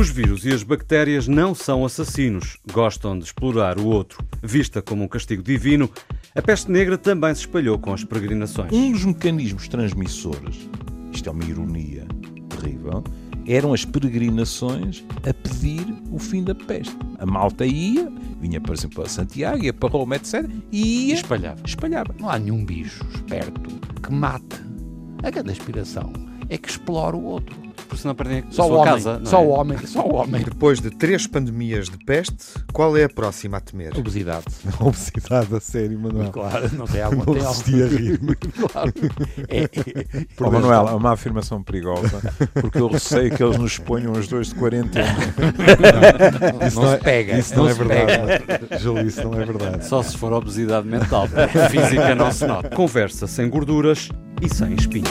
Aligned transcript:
Os 0.00 0.08
vírus 0.08 0.46
e 0.46 0.48
as 0.48 0.62
bactérias 0.62 1.28
não 1.28 1.54
são 1.54 1.84
assassinos, 1.84 2.56
gostam 2.72 3.18
de 3.18 3.26
explorar 3.26 3.78
o 3.78 3.86
outro. 3.86 4.24
Vista 4.42 4.80
como 4.80 5.04
um 5.04 5.06
castigo 5.06 5.42
divino, 5.42 5.90
a 6.34 6.40
peste 6.40 6.70
negra 6.70 6.96
também 6.96 7.34
se 7.34 7.42
espalhou 7.42 7.78
com 7.78 7.92
as 7.92 8.02
peregrinações. 8.02 8.72
Um 8.72 8.92
dos 8.92 9.04
mecanismos 9.04 9.68
transmissores, 9.68 10.70
isto 11.12 11.28
é 11.28 11.30
uma 11.30 11.44
ironia 11.44 12.06
terrível, 12.48 13.04
eram 13.46 13.74
as 13.74 13.84
peregrinações 13.84 15.04
a 15.18 15.34
pedir 15.34 15.84
o 16.10 16.18
fim 16.18 16.44
da 16.44 16.54
peste. 16.54 16.96
A 17.18 17.26
malta 17.26 17.66
ia, 17.66 18.10
vinha, 18.40 18.58
por 18.58 18.74
exemplo, 18.74 19.04
a 19.04 19.06
Santiago, 19.06 19.62
ia 19.62 19.74
para 19.74 19.90
Roma, 19.90 20.16
etc. 20.16 20.48
E 20.72 21.08
ia, 21.08 21.14
espalhava. 21.16 21.60
espalhava. 21.62 22.14
Não 22.18 22.30
há 22.30 22.38
nenhum 22.38 22.64
bicho 22.64 23.06
esperto 23.14 23.68
que 24.02 24.10
mate. 24.10 24.62
A 25.22 25.28
grande 25.28 25.50
aspiração 25.50 26.10
é 26.48 26.56
que 26.56 26.70
explore 26.70 27.18
o 27.18 27.22
outro. 27.22 27.69
Por 27.90 27.98
se 27.98 28.06
não 28.06 28.14
perdem 28.14 28.38
a 28.48 28.52
Só 28.52 28.62
o 28.64 28.68
sua 28.68 28.78
homem, 28.78 28.92
casa. 28.94 29.18
não 29.18 29.26
só 29.26 29.38
é? 29.38 29.40
o 29.40 29.48
homem, 29.48 29.78
só 29.86 30.06
o 30.06 30.14
homem. 30.14 30.42
Depois 30.44 30.80
de 30.80 30.90
três 30.90 31.26
pandemias 31.26 31.88
de 31.88 31.98
peste, 31.98 32.54
qual 32.72 32.96
é 32.96 33.02
a 33.04 33.08
próxima 33.08 33.56
a 33.56 33.60
temer? 33.60 33.98
Obesidade. 33.98 34.44
A 34.78 34.84
obesidade, 34.84 35.54
a 35.56 35.60
sério, 35.60 35.98
Manuel. 35.98 36.30
Claro, 36.30 36.70
não 36.74 36.86
tem 36.86 37.02
alguma 37.02 37.24
Não 37.26 37.34
tem 37.34 37.42
resisti 37.42 37.82
a 37.82 37.86
rir-me. 37.86 38.34
Claro. 38.36 38.92
É, 39.48 39.64
é, 39.64 40.26
Oh, 40.40 40.50
Manuel, 40.50 40.88
é 40.88 40.92
uma 40.94 41.12
afirmação 41.12 41.62
perigosa, 41.62 42.32
porque 42.54 42.78
eu 42.78 42.86
receio 42.86 43.34
que 43.34 43.42
eles 43.42 43.58
nos 43.58 43.76
ponham 43.78 44.12
os 44.12 44.28
dois 44.28 44.48
de 44.48 44.54
quarentena. 44.54 45.08
não, 46.74 46.96
se 46.96 46.98
pega. 47.02 47.38
Isso 47.38 47.56
não, 47.56 47.68
é 47.68 47.72
se 47.74 47.84
pega. 47.84 48.26
verdade. 48.26 48.82
Júlio, 48.82 49.06
isso 49.06 49.22
não 49.24 49.34
é 49.34 49.44
verdade. 49.44 49.84
Só 49.86 50.02
se 50.02 50.16
for 50.16 50.32
obesidade 50.32 50.86
mental, 50.86 51.26
física 51.70 52.14
não 52.14 52.30
se 52.30 52.46
nota. 52.46 52.70
Conversa 52.70 53.26
sem 53.26 53.48
gorduras 53.50 54.08
e 54.40 54.48
sem 54.54 54.74
espinhos. 54.74 55.10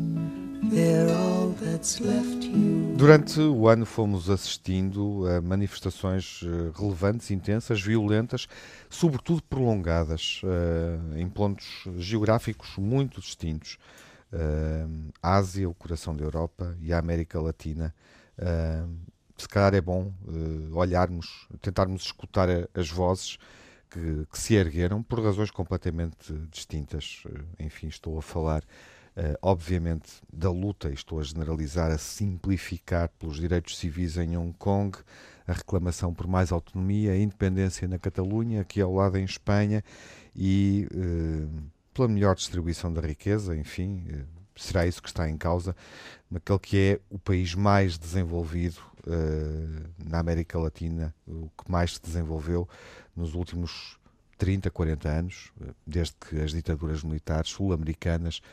Durante 2.95 3.41
o 3.41 3.67
ano 3.67 3.85
fomos 3.85 4.29
assistindo 4.29 5.27
a 5.27 5.41
manifestações 5.41 6.41
eh, 6.43 6.71
relevantes, 6.79 7.29
intensas, 7.29 7.81
violentas, 7.81 8.47
sobretudo 8.89 9.43
prolongadas, 9.43 10.41
eh, 10.45 11.19
em 11.19 11.27
pontos 11.27 11.83
geográficos 11.97 12.77
muito 12.77 13.19
distintos. 13.19 13.77
Eh, 14.31 14.85
Ásia, 15.21 15.69
o 15.69 15.73
coração 15.73 16.15
da 16.15 16.23
Europa 16.23 16.77
e 16.79 16.93
a 16.93 16.99
América 16.99 17.41
Latina. 17.41 17.93
Se 19.37 19.47
calhar 19.49 19.73
é 19.75 19.81
bom 19.81 20.11
olharmos, 20.73 21.47
tentarmos 21.61 22.03
escutar 22.03 22.47
as 22.73 22.89
vozes 22.89 23.37
que, 23.89 24.25
que 24.31 24.39
se 24.39 24.55
ergueram 24.55 25.03
por 25.03 25.21
razões 25.21 25.51
completamente 25.51 26.33
distintas. 26.49 27.23
Enfim, 27.59 27.87
estou 27.87 28.17
a 28.17 28.21
falar 28.21 28.63
eh, 29.13 29.37
obviamente, 29.41 30.09
da 30.31 30.49
luta, 30.49 30.89
e 30.89 30.93
estou 30.93 31.19
a 31.19 31.23
generalizar, 31.23 31.91
a 31.91 31.97
simplificar 31.97 33.09
pelos 33.19 33.37
direitos 33.37 33.77
civis 33.77 34.15
em 34.15 34.37
Hong 34.37 34.53
Kong, 34.57 34.97
a 35.45 35.51
reclamação 35.51 36.13
por 36.13 36.27
mais 36.27 36.49
autonomia, 36.49 37.11
a 37.11 37.17
independência 37.17 37.87
na 37.89 37.99
Catalunha, 37.99 38.61
aqui 38.61 38.79
ao 38.79 38.93
lado 38.93 39.17
em 39.17 39.25
Espanha, 39.25 39.83
e 40.33 40.87
eh, 40.93 41.47
pela 41.93 42.07
melhor 42.07 42.35
distribuição 42.35 42.93
da 42.93 43.01
riqueza, 43.01 43.53
enfim, 43.53 44.05
eh, 44.09 44.23
será 44.55 44.87
isso 44.87 45.01
que 45.01 45.09
está 45.09 45.29
em 45.29 45.37
causa, 45.37 45.75
naquele 46.29 46.59
que 46.59 46.77
é 46.77 46.99
o 47.09 47.19
país 47.19 47.53
mais 47.53 47.97
desenvolvido 47.97 48.91
na 49.97 50.19
América 50.19 50.59
Latina, 50.59 51.11
o 51.27 51.49
que 51.57 51.71
mais 51.71 51.95
se 51.95 52.01
desenvolveu 52.03 52.69
nos 53.15 53.33
últimos 53.33 53.97
30, 54.37 54.69
40 54.69 55.09
anos, 55.09 55.51
desde 55.87 56.13
que 56.17 56.39
as 56.39 56.51
ditaduras 56.51 57.03
militares 57.03 57.49
sul-americanas 57.49 58.43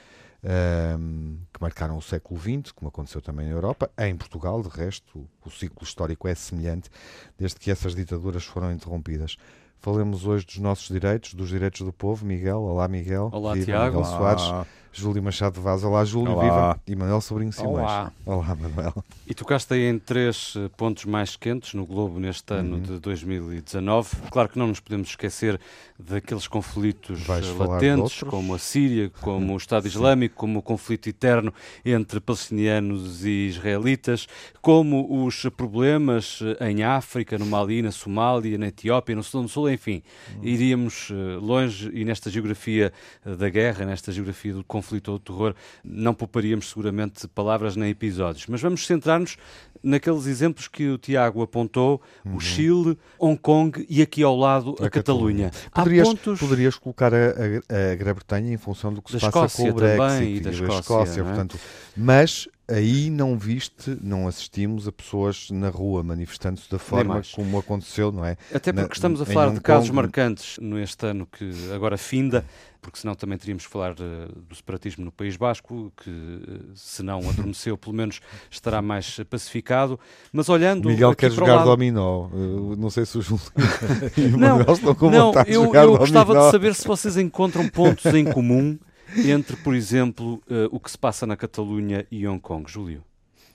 ehm, 0.43 1.37
que 1.53 1.61
marcaram 1.61 1.97
o 1.97 2.03
século 2.03 2.41
XX, 2.41 2.73
como 2.73 2.89
aconteceu 2.89 3.21
também 3.21 3.47
na 3.47 3.53
Europa, 3.53 3.91
em 3.99 4.17
Portugal, 4.17 4.63
de 4.63 4.69
resto, 4.69 5.19
o, 5.19 5.49
o 5.49 5.51
ciclo 5.51 5.83
histórico 5.83 6.29
é 6.29 6.35
semelhante, 6.35 6.91
desde 7.37 7.59
que 7.59 7.71
essas 7.71 7.95
ditaduras 7.95 8.45
foram 8.45 8.73
interrompidas. 8.73 9.37
Falemos 9.81 10.27
hoje 10.27 10.45
dos 10.45 10.59
nossos 10.59 10.89
direitos, 10.89 11.35
dos 11.35 11.49
direitos 11.49 11.83
do 11.83 11.93
povo. 11.93 12.27
Miguel, 12.27 12.61
olá 12.61 12.89
Miguel. 12.89 13.31
Olá, 13.33 13.55
Viva 13.55 13.67
Tiago. 13.67 13.99
Miguel 13.99 14.05
Soares, 14.05 14.67
Júlio 14.93 15.23
Machado 15.23 15.61
Vaz, 15.61 15.85
olá 15.85 16.05
Júlio, 16.05 16.33
Olá. 16.33 16.43
viva. 16.43 16.81
E 16.87 16.97
Manuel 16.97 17.21
Sobrinho 17.21 17.53
Simões. 17.53 17.85
Olá. 17.85 18.13
Olá, 18.27 18.55
Manuel. 18.57 19.05
E 19.27 19.35
tocaste 19.35 19.73
aí 19.75 19.85
em 19.89 19.97
três 19.99 20.55
eh, 20.57 20.69
pontos 20.77 21.05
mais 21.05 21.37
quentes 21.37 21.75
no 21.75 21.87
globo 21.87 22.19
neste 22.19 22.53
ano 22.53 22.77
Uhum. 22.77 22.83
de 22.83 22.99
2019. 22.99 24.17
Claro 24.31 24.49
que 24.49 24.59
não 24.59 24.67
nos 24.67 24.81
podemos 24.81 25.09
esquecer 25.11 25.61
daqueles 25.99 26.49
conflitos 26.49 27.21
Vais 27.23 27.47
eh, 27.47 27.53
latentes, 27.53 28.23
como 28.25 28.55
a 28.55 28.59
Síria, 28.59 29.09
como 29.21 29.55
o 29.55 29.57
Estado 29.59 29.87
Islâmico, 29.87 30.35
como 30.35 30.59
o 30.59 30.63
conflito 30.63 31.09
eterno 31.09 31.53
entre 31.85 32.19
palestinianos 32.19 33.25
e 33.25 33.47
israelitas, 33.49 34.27
como 34.61 35.25
os 35.25 35.43
problemas 35.57 36.41
eh, 36.59 36.71
em 36.71 36.83
África, 36.83 37.39
no 37.39 37.47
Mali, 37.47 37.83
na 37.83 37.93
Somália, 37.93 38.59
na 38.59 38.67
Etiópia, 38.67 39.15
no 39.15 39.23
Sudão 39.23 39.43
do 39.45 39.49
Sul, 39.49 39.71
enfim. 39.71 40.03
Iríamos 40.43 41.11
eh, 41.13 41.15
longe 41.41 41.89
e 41.95 42.05
nesta 42.05 42.29
geografia 42.31 42.93
da 43.25 43.49
guerra, 43.49 43.85
nesta 43.85 44.11
geografia 44.11 44.53
do 44.55 44.65
conflito 44.65 44.78
ou 45.11 45.19
do 45.19 45.25
terror, 45.25 45.55
não 45.85 46.15
pouparíamos 46.15 46.69
seguramente 46.71 47.27
palavras 47.29 47.77
nem 47.77 47.91
episódios. 47.91 48.47
Mas 48.49 48.61
vamos 48.61 48.87
centrar-nos 48.87 49.37
naqueles 49.83 50.27
exemplos 50.27 50.67
que 50.67 50.89
o 50.89 50.99
Tiago 50.99 51.41
apontou, 51.43 52.03
o 52.25 52.41
Chile, 52.41 52.99
Hong 53.19 53.39
Kong 53.39 53.87
e 53.89 54.03
aqui 54.03 54.23
ao 54.23 54.37
lado 54.37 54.75
a, 54.79 54.83
Uhum. 54.83 54.87
A 54.87 54.91
Catalunha. 54.91 55.51
Poderias, 55.73 56.09
pontos... 56.09 56.41
poderias 56.41 56.77
colocar 56.77 57.13
a, 57.15 57.17
a, 57.17 57.93
a 57.93 57.95
Grã-Bretanha 57.95 58.53
em 58.53 58.57
função 58.57 58.93
do 58.93 59.01
que 59.01 59.13
se 59.13 59.19
Da 59.19 59.31
passa 59.31 59.47
Escócia 59.47 59.65
com 59.65 59.71
o 59.71 59.75
Brexit 59.75 59.99
também 60.19 60.37
e 60.37 60.41
da 60.41 60.51
Escócia, 60.51 61.23
não 61.23 61.31
é? 61.31 61.35
portanto, 61.35 61.59
mas 61.97 62.49
aí 62.71 63.09
não 63.09 63.39
viste, 63.39 63.97
não 64.03 64.27
assistimos 64.29 64.87
a 64.89 64.93
pessoas 64.93 65.49
na 65.51 65.71
rua 65.71 66.03
manifestando-se 66.03 66.69
da 66.71 66.79
forma 66.79 67.23
como 67.35 67.59
aconteceu, 67.59 68.11
não 68.13 68.25
é? 68.25 68.37
Até 68.53 68.73
porque 68.73 68.89
na- 68.89 68.93
estamos 68.93 69.23
a 69.23 69.25
falar 69.27 69.55
de 69.55 69.61
casos 69.61 69.89
Kong- 69.89 69.97
marcantes 69.97 70.59
neste 70.61 71.07
ano 71.07 71.27
que 71.27 71.51
agora 71.73 71.97
finda, 71.97 72.45
porque 72.89 73.01
senão 73.01 73.15
também 73.15 73.37
teríamos 73.37 73.67
que 73.67 73.71
falar 73.73 73.93
eh, 73.93 74.29
do 74.49 74.55
separatismo 74.55 75.05
no 75.05 75.13
País 75.13 75.37
Basco, 75.37 75.93
que 76.03 76.11
eh, 76.11 76.71
se 76.75 77.03
não 77.03 77.29
adormeceu, 77.29 77.77
pelo 77.77 77.95
menos 77.95 78.21
estará 78.51 78.81
mais 78.81 79.21
pacificado. 79.29 80.01
Mas 80.33 80.49
olhando 80.49 80.89
Miguel 80.89 81.15
quer 81.15 81.31
jogar 81.31 81.57
lado... 81.57 81.67
dominó. 81.67 82.29
Uh, 82.29 82.75
não 82.77 82.89
sei 82.89 83.05
se 83.05 83.19
o 83.19 83.23
Júlio 83.23 83.45
e 84.17 84.23
o 84.23 84.39
Não, 84.39 84.59
Manuel 84.59 84.73
estão 84.73 84.95
com 84.95 85.11
Não, 85.11 85.27
vontade 85.27 85.51
de 85.51 85.57
eu, 85.57 85.65
jogar 85.65 85.85
eu 85.85 85.99
gostava 85.99 86.33
dominó. 86.33 86.47
de 86.47 86.53
saber 86.53 86.75
se 86.75 86.87
vocês 86.89 87.17
encontram 87.19 87.69
pontos 87.69 88.07
em 88.07 88.25
comum 88.25 88.79
entre, 89.17 89.57
por 89.57 89.75
exemplo, 89.75 90.43
eh, 90.49 90.67
o 90.71 90.81
que 90.81 90.91
se 90.91 90.97
passa 90.99 91.27
na 91.27 91.37
Catalunha 91.37 92.07
e 92.11 92.27
Hong 92.27 92.41
Kong. 92.41 92.71
Júlio. 92.71 93.05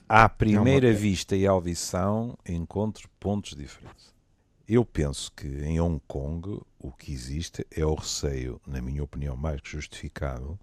À 0.08 0.28
primeira 0.28 0.86
É 0.86 0.90
uma- 0.92 0.96
vista 0.98 1.34
e 1.34 1.44
audição, 1.46 2.38
encontro 2.48 3.08
pontos 3.18 3.56
diferentes. 3.56 4.13
Eu 4.68 4.84
penso 4.84 5.30
que 5.32 5.46
em 5.46 5.78
Hong 5.80 6.00
Kong 6.08 6.60
o 6.78 6.90
que 6.92 7.12
existe 7.12 7.66
é 7.70 7.84
o 7.84 7.94
receio, 7.94 8.60
na 8.66 8.80
minha 8.80 9.02
opinião, 9.04 9.36
mais 9.36 9.60
que 9.60 9.70
justificado, 9.70 10.58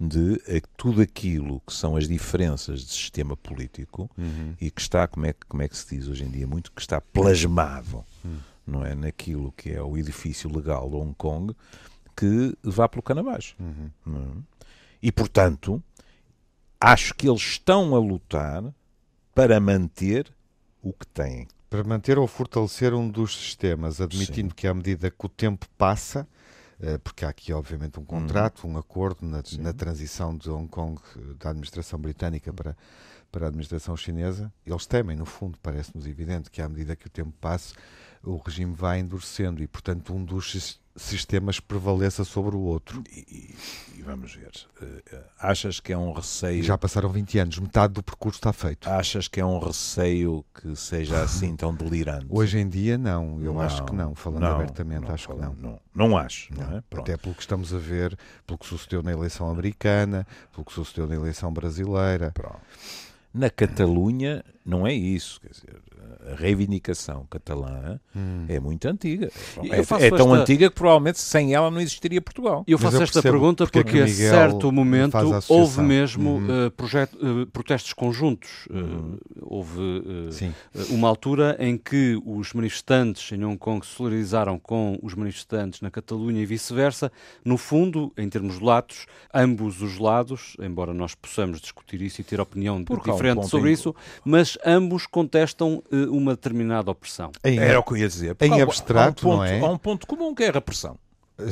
de 0.00 0.40
eh, 0.46 0.60
tudo 0.76 1.00
aquilo 1.02 1.60
que 1.66 1.72
são 1.72 1.96
as 1.96 2.06
diferenças 2.08 2.80
de 2.84 2.90
sistema 2.92 3.36
político 3.36 4.08
Uhum. 4.16 4.54
e 4.60 4.70
que 4.70 4.80
está, 4.80 5.06
como 5.08 5.26
é, 5.26 5.32
que- 5.32 5.46
como 5.46 5.62
é 5.62 5.68
que 5.68 5.76
se 5.76 5.96
diz 5.96 6.06
hoje 6.08 6.24
em 6.24 6.30
dia, 6.30 6.46
muito 6.46 6.70
que 6.72 6.80
está 6.80 7.00
plasmado, 7.00 8.04
não 8.66 8.84
é? 8.84 8.94
Naquilo 8.94 9.52
que 9.52 9.70
é 9.70 9.82
o 9.82 9.96
edifício 9.98 10.52
legal 10.54 10.88
de 10.88 10.96
Hong 10.96 11.14
Kong, 11.14 11.54
que 12.16 12.56
vá 12.62 12.88
pelo 12.88 13.02
cano 13.02 13.20
abaixo. 13.20 13.56
Uhum. 13.58 13.90
é? 14.16 14.58
E, 15.02 15.10
portanto, 15.12 15.82
acho 16.80 17.14
que 17.14 17.28
eles 17.28 17.42
estão 17.42 17.94
a 17.94 17.98
lutar 18.00 18.64
para 19.34 19.58
manter 19.60 20.32
o 20.82 20.92
que 20.92 21.06
têm. 21.08 21.46
Para 21.70 21.84
manter 21.84 22.18
ou 22.18 22.26
fortalecer 22.26 22.94
um 22.94 23.08
dos 23.08 23.36
sistemas, 23.36 24.00
admitindo 24.00 24.50
Sim. 24.50 24.54
que 24.56 24.66
à 24.66 24.72
medida 24.72 25.10
que 25.10 25.26
o 25.26 25.28
tempo 25.28 25.66
passa, 25.76 26.26
eh, 26.80 26.96
porque 26.98 27.24
há 27.24 27.28
aqui 27.28 27.52
obviamente 27.52 28.00
um 28.00 28.04
contrato, 28.04 28.66
um 28.66 28.78
acordo 28.78 29.26
na, 29.26 29.42
na 29.58 29.72
transição 29.72 30.36
de 30.36 30.48
Hong 30.48 30.68
Kong 30.68 30.98
da 31.38 31.50
administração 31.50 31.98
britânica 31.98 32.52
para, 32.52 32.76
para 33.30 33.46
a 33.46 33.48
administração 33.48 33.96
chinesa, 33.96 34.52
eles 34.64 34.86
temem, 34.86 35.16
no 35.16 35.26
fundo, 35.26 35.58
parece-nos 35.62 36.06
evidente 36.06 36.50
que 36.50 36.62
à 36.62 36.68
medida 36.68 36.96
que 36.96 37.06
o 37.06 37.10
tempo 37.10 37.32
passa, 37.40 37.74
o 38.22 38.36
regime 38.36 38.74
vai 38.74 39.00
endurecendo 39.00 39.62
e, 39.62 39.66
portanto, 39.66 40.14
um 40.14 40.24
dos 40.24 40.80
sistemas 40.98 41.60
prevaleça 41.60 42.24
sobre 42.24 42.54
o 42.56 42.60
outro. 42.60 43.02
E, 43.10 43.20
e- 43.20 43.98
e 43.98 44.02
vamos 44.02 44.34
ver. 44.34 44.50
eh, 44.80 45.20
achas 45.38 45.80
que 45.80 45.92
é 45.92 45.98
um 45.98 46.12
receio. 46.12 46.62
Já 46.62 46.76
passaram 46.78 47.08
20 47.10 47.38
anos, 47.38 47.58
metade 47.58 47.94
do 47.94 48.02
percurso 48.02 48.38
está 48.38 48.52
feito. 48.52 48.88
Achas 48.88 49.26
que 49.28 49.40
é 49.40 49.44
um 49.44 49.58
receio 49.58 50.44
que 50.54 50.74
seja 50.76 51.20
assim 51.22 51.56
tão 51.56 51.74
delirante? 51.74 52.26
Hoje 52.30 52.58
em 52.58 52.68
dia, 52.68 52.96
não. 52.96 53.40
Eu 53.42 53.60
acho 53.60 53.84
que 53.84 53.94
não. 53.94 54.14
Falando 54.14 54.42
não, 54.42 54.54
abertamente, 54.54 55.02
não, 55.06 55.14
acho 55.14 55.28
que 55.28 55.34
não. 55.34 55.54
não. 55.54 55.80
Não 55.94 56.16
acho, 56.16 56.54
não, 56.54 56.66
Não, 56.70 56.76
é? 56.76 56.82
Até 56.96 57.16
pelo 57.16 57.34
que 57.34 57.40
estamos 57.40 57.74
a 57.74 57.78
ver, 57.78 58.16
pelo 58.46 58.58
que 58.58 58.66
sucedeu 58.66 59.02
na 59.02 59.10
eleição 59.12 59.50
americana, 59.50 60.26
pelo 60.52 60.64
que 60.64 60.72
sucedeu 60.72 61.06
na 61.08 61.16
eleição 61.16 61.52
brasileira. 61.52 62.30
Pronto. 62.32 62.60
Na 63.34 63.50
Catalunha 63.50 64.44
não 64.64 64.86
é 64.86 64.92
isso, 64.94 65.40
quer 65.40 65.50
dizer, 65.50 65.76
a 66.30 66.34
reivindicação 66.34 67.26
catalã 67.30 67.98
Hum. 68.14 68.44
é 68.48 68.58
muito 68.60 68.86
antiga. 68.86 69.30
Eu 69.62 69.72
É, 69.72 69.82
faço 69.82 70.04
é 70.04 70.10
tão 70.10 70.30
esta- 70.32 70.42
antiga 70.42 70.68
que 70.68 70.74
provavelmente 70.74 71.18
sem 71.20 71.54
ela 71.54 71.70
não 71.70 71.80
existiria 71.80 72.20
Portugal. 72.20 72.64
Eu 72.66 72.78
faço 72.78 72.96
eu 72.96 73.02
esta 73.02 73.22
pergunta 73.22 73.66
porque 73.66 73.98
é 73.98 74.02
a 74.02 74.06
Miguel 74.06 74.30
certo 74.30 74.70
momento 74.72 75.16
houve 75.48 75.80
mesmo 75.82 76.30
Uhum. 76.36 76.70
projeto- 76.76 77.18
eh, 77.20 77.46
protestos 77.52 77.92
conjuntos. 77.92 78.66
Eh, 78.70 78.74
Uhum. 78.74 79.18
houve 79.42 79.80
uma 80.90 81.08
altura 81.08 81.56
em 81.58 81.76
que 81.76 82.20
os 82.24 82.52
manifestantes 82.52 83.32
em 83.32 83.44
Hong 83.44 83.56
Kong 83.58 83.84
se 83.84 83.92
solidarizaram 83.94 84.58
com 84.58 84.98
os 85.02 85.14
manifestantes 85.14 85.80
na 85.80 85.90
Catalunha 85.90 86.42
e 86.42 86.46
vice-versa. 86.46 87.10
No 87.44 87.56
fundo, 87.56 88.12
em 88.16 88.28
termos 88.28 88.60
latos, 88.60 89.06
ambos 89.32 89.80
os 89.82 89.98
lados, 89.98 90.56
embora 90.60 90.92
nós 90.92 91.14
possamos 91.14 91.60
discutir 91.60 92.02
isso 92.02 92.20
e 92.20 92.24
ter 92.24 92.40
opinião 92.40 92.76
um 92.76 92.84
diferente 92.84 93.46
sobre 93.48 93.70
em- 93.70 93.72
isso, 93.72 93.94
mas 94.24 94.58
ambos 94.64 95.06
contestam 95.06 95.82
uma 95.90 96.32
determinada 96.32 96.90
opressão. 96.90 97.30
Em, 97.44 97.58
Era 97.58 97.78
o 97.80 97.82
que 97.82 97.92
eu 97.92 97.96
ia 97.98 98.08
dizer. 98.08 98.36
Em 98.40 98.60
há- 98.60 98.64
abstrato, 98.64 99.26
há 99.28 99.30
um 99.32 99.36
ponto, 99.36 99.36
não 99.38 99.44
é? 99.44 99.60
Há 99.60 99.68
um 99.68 99.78
ponto 99.78 100.06
comum 100.06 100.34
que 100.34 100.44
é 100.44 100.48
a 100.48 100.52
repressão. 100.52 100.98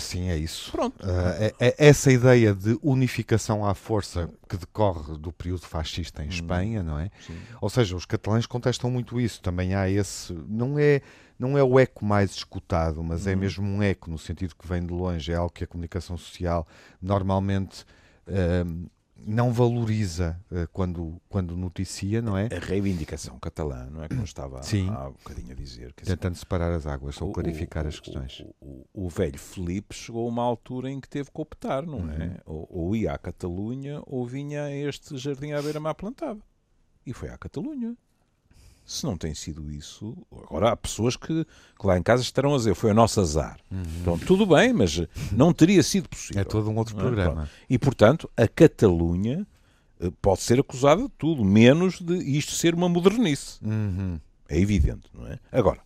Sim, 0.00 0.30
é 0.30 0.36
isso. 0.36 0.72
Pronto. 0.72 0.96
Ah, 1.00 1.36
é- 1.38 1.54
é- 1.60 1.74
essa 1.78 2.10
ideia 2.10 2.52
de 2.52 2.76
unificação 2.82 3.64
à 3.64 3.72
força 3.72 4.28
que 4.48 4.56
decorre 4.56 5.16
do 5.16 5.30
período 5.30 5.60
fascista 5.62 6.24
em 6.24 6.28
Espanha, 6.28 6.82
não 6.82 6.98
é? 6.98 7.08
Sim. 7.24 7.36
Ou 7.60 7.70
seja, 7.70 7.94
os 7.94 8.04
catalães 8.04 8.46
contestam 8.46 8.90
muito 8.90 9.20
isso. 9.20 9.40
Também 9.40 9.76
há 9.76 9.88
esse. 9.88 10.32
Não 10.48 10.76
é, 10.76 11.02
não 11.38 11.56
é 11.56 11.62
o 11.62 11.78
eco 11.78 12.04
mais 12.04 12.32
escutado, 12.32 13.00
mas 13.04 13.28
é 13.28 13.36
mesmo 13.36 13.64
um 13.64 13.80
eco, 13.80 14.10
no 14.10 14.18
sentido 14.18 14.56
que 14.56 14.66
vem 14.66 14.84
de 14.84 14.92
longe. 14.92 15.30
É 15.30 15.36
algo 15.36 15.52
que 15.52 15.62
a 15.62 15.66
comunicação 15.68 16.16
social 16.18 16.66
normalmente 17.00 17.84
não 19.18 19.52
valoriza 19.52 20.38
ah, 20.52 20.66
quando, 20.72 21.20
quando 21.28 21.56
noticia, 21.56 22.20
não 22.22 22.36
é? 22.36 22.48
A 22.54 22.58
reivindicação 22.58 23.38
catalã, 23.38 23.88
não 23.90 24.02
é 24.04 24.08
como 24.08 24.22
estava 24.24 24.62
Sim. 24.62 24.88
há 24.90 25.08
um 25.08 25.12
bocadinho 25.12 25.52
a 25.52 25.54
dizer. 25.54 25.92
dizer, 25.96 26.16
Tentando 26.16 26.36
separar 26.36 26.72
as 26.72 26.86
águas 26.86 27.20
ou 27.20 27.32
clarificar 27.32 27.84
o- 27.84 27.88
as 27.88 27.98
questões. 28.00 28.40
O, 28.60 28.66
o- 28.94 29.06
o 29.06 29.08
velho 29.08 29.38
Filipe 29.38 29.94
chegou 29.94 30.26
a 30.26 30.28
uma 30.28 30.42
altura 30.42 30.90
em 30.90 31.00
que 31.00 31.08
teve 31.08 31.30
que 31.30 31.40
optar, 31.40 31.86
não 31.86 31.98
Uhum. 32.00 32.10
é? 32.10 32.40
Ou, 32.44 32.66
ou 32.70 32.96
ia 32.96 33.12
à 33.12 33.18
Catalunha 33.18 34.00
ou 34.06 34.26
vinha 34.26 34.64
a 34.64 34.72
este 34.74 35.16
jardim 35.16 35.52
à 35.52 35.62
beira-mar 35.62 35.94
plantado. 35.94 36.42
E 37.04 37.12
foi 37.12 37.28
à 37.28 37.38
Catalunha. 37.38 37.96
Se 38.86 39.04
não 39.04 39.16
tem 39.16 39.34
sido 39.34 39.68
isso, 39.68 40.16
agora 40.44 40.70
há 40.70 40.76
pessoas 40.76 41.16
que, 41.16 41.44
que 41.44 41.86
lá 41.86 41.98
em 41.98 42.02
casa 42.02 42.22
estarão 42.22 42.54
a 42.54 42.56
dizer 42.56 42.74
foi 42.76 42.92
o 42.92 42.94
nosso 42.94 43.20
azar. 43.20 43.58
Então, 44.00 44.16
tudo 44.16 44.46
bem, 44.46 44.72
mas 44.72 45.02
não 45.32 45.52
teria 45.52 45.82
sido 45.82 46.08
possível. 46.08 46.40
É 46.40 46.44
todo 46.44 46.70
um 46.70 46.76
outro 46.76 46.96
é? 46.96 47.00
programa. 47.00 47.50
E, 47.68 47.76
portanto, 47.80 48.30
a 48.36 48.46
Catalunha 48.46 49.44
eh, 50.00 50.12
pode 50.22 50.42
ser 50.42 50.60
acusada 50.60 51.02
de 51.02 51.08
tudo, 51.18 51.44
menos 51.44 52.00
de 52.00 52.14
isto 52.14 52.52
ser 52.52 52.74
uma 52.74 52.88
modernice. 52.88 53.58
Uhum. 53.64 54.20
É 54.48 54.56
evidente, 54.56 55.10
não 55.12 55.26
é? 55.26 55.40
Agora, 55.50 55.80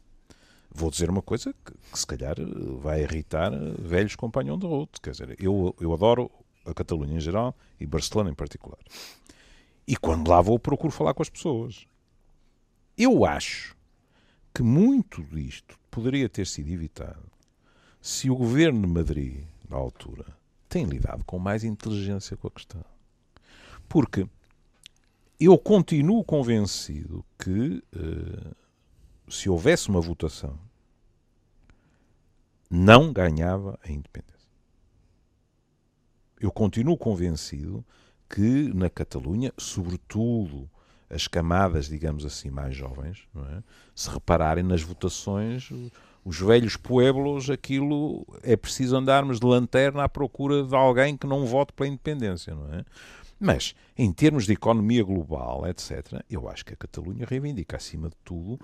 vou 0.70 0.90
dizer 0.90 1.08
uma 1.08 1.22
coisa 1.22 1.54
que, 1.64 1.72
que 1.72 1.98
se 1.98 2.06
calhar 2.06 2.36
eh, 2.38 2.44
vai 2.82 3.02
irritar 3.02 3.50
eh, 3.52 3.74
velhos 3.78 4.14
companhão 4.14 4.58
de 4.58 4.66
route. 4.66 5.00
Quer 5.00 5.12
dizer, 5.12 5.36
eu, 5.38 5.74
eu 5.80 5.94
adoro 5.94 6.30
a 6.66 6.74
Catalunha 6.74 7.16
em 7.16 7.20
geral 7.20 7.56
e 7.80 7.86
Barcelona 7.86 8.30
em 8.30 8.34
particular. 8.34 8.78
E 9.86 9.96
quando 9.96 10.28
lá 10.28 10.40
vou, 10.40 10.58
procuro 10.58 10.92
falar 10.92 11.14
com 11.14 11.22
as 11.22 11.30
pessoas. 11.30 11.86
Eu 13.02 13.24
acho 13.24 13.74
que 14.52 14.62
muito 14.62 15.24
disto 15.24 15.78
poderia 15.90 16.28
ter 16.28 16.46
sido 16.46 16.68
evitado 16.68 17.32
se 17.98 18.28
o 18.28 18.36
governo 18.36 18.82
de 18.82 18.92
Madrid, 18.92 19.42
na 19.70 19.78
altura, 19.78 20.26
tem 20.68 20.84
lidado 20.84 21.24
com 21.24 21.38
mais 21.38 21.64
inteligência 21.64 22.36
com 22.36 22.48
a 22.48 22.50
questão. 22.50 22.84
Porque 23.88 24.28
eu 25.40 25.56
continuo 25.56 26.22
convencido 26.22 27.24
que 27.38 27.82
eh, 27.96 28.54
se 29.30 29.48
houvesse 29.48 29.88
uma 29.88 30.02
votação, 30.02 30.60
não 32.68 33.14
ganhava 33.14 33.80
a 33.82 33.90
independência. 33.90 34.50
Eu 36.38 36.52
continuo 36.52 36.98
convencido 36.98 37.82
que 38.28 38.70
na 38.74 38.90
Catalunha, 38.90 39.54
sobretudo 39.56 40.70
as 41.10 41.26
camadas, 41.26 41.88
digamos 41.88 42.24
assim, 42.24 42.50
mais 42.50 42.74
jovens, 42.74 43.24
é? 43.36 43.62
se 43.94 44.08
repararem 44.08 44.62
nas 44.62 44.80
votações, 44.80 45.68
os 46.24 46.38
velhos 46.38 46.76
pueblos, 46.76 47.50
aquilo 47.50 48.24
é 48.42 48.56
preciso 48.56 48.96
andarmos 48.96 49.40
de 49.40 49.46
lanterna 49.46 50.04
à 50.04 50.08
procura 50.08 50.62
de 50.62 50.74
alguém 50.74 51.16
que 51.16 51.26
não 51.26 51.44
vote 51.44 51.72
pela 51.72 51.88
independência, 51.88 52.54
não 52.54 52.72
é? 52.72 52.84
Mas, 53.38 53.74
em 53.96 54.12
termos 54.12 54.44
de 54.44 54.52
economia 54.52 55.02
global, 55.02 55.66
etc., 55.66 56.22
eu 56.28 56.46
acho 56.48 56.64
que 56.64 56.74
a 56.74 56.76
Catalunha 56.76 57.24
reivindica, 57.26 57.78
acima 57.78 58.10
de 58.10 58.16
tudo, 58.22 58.60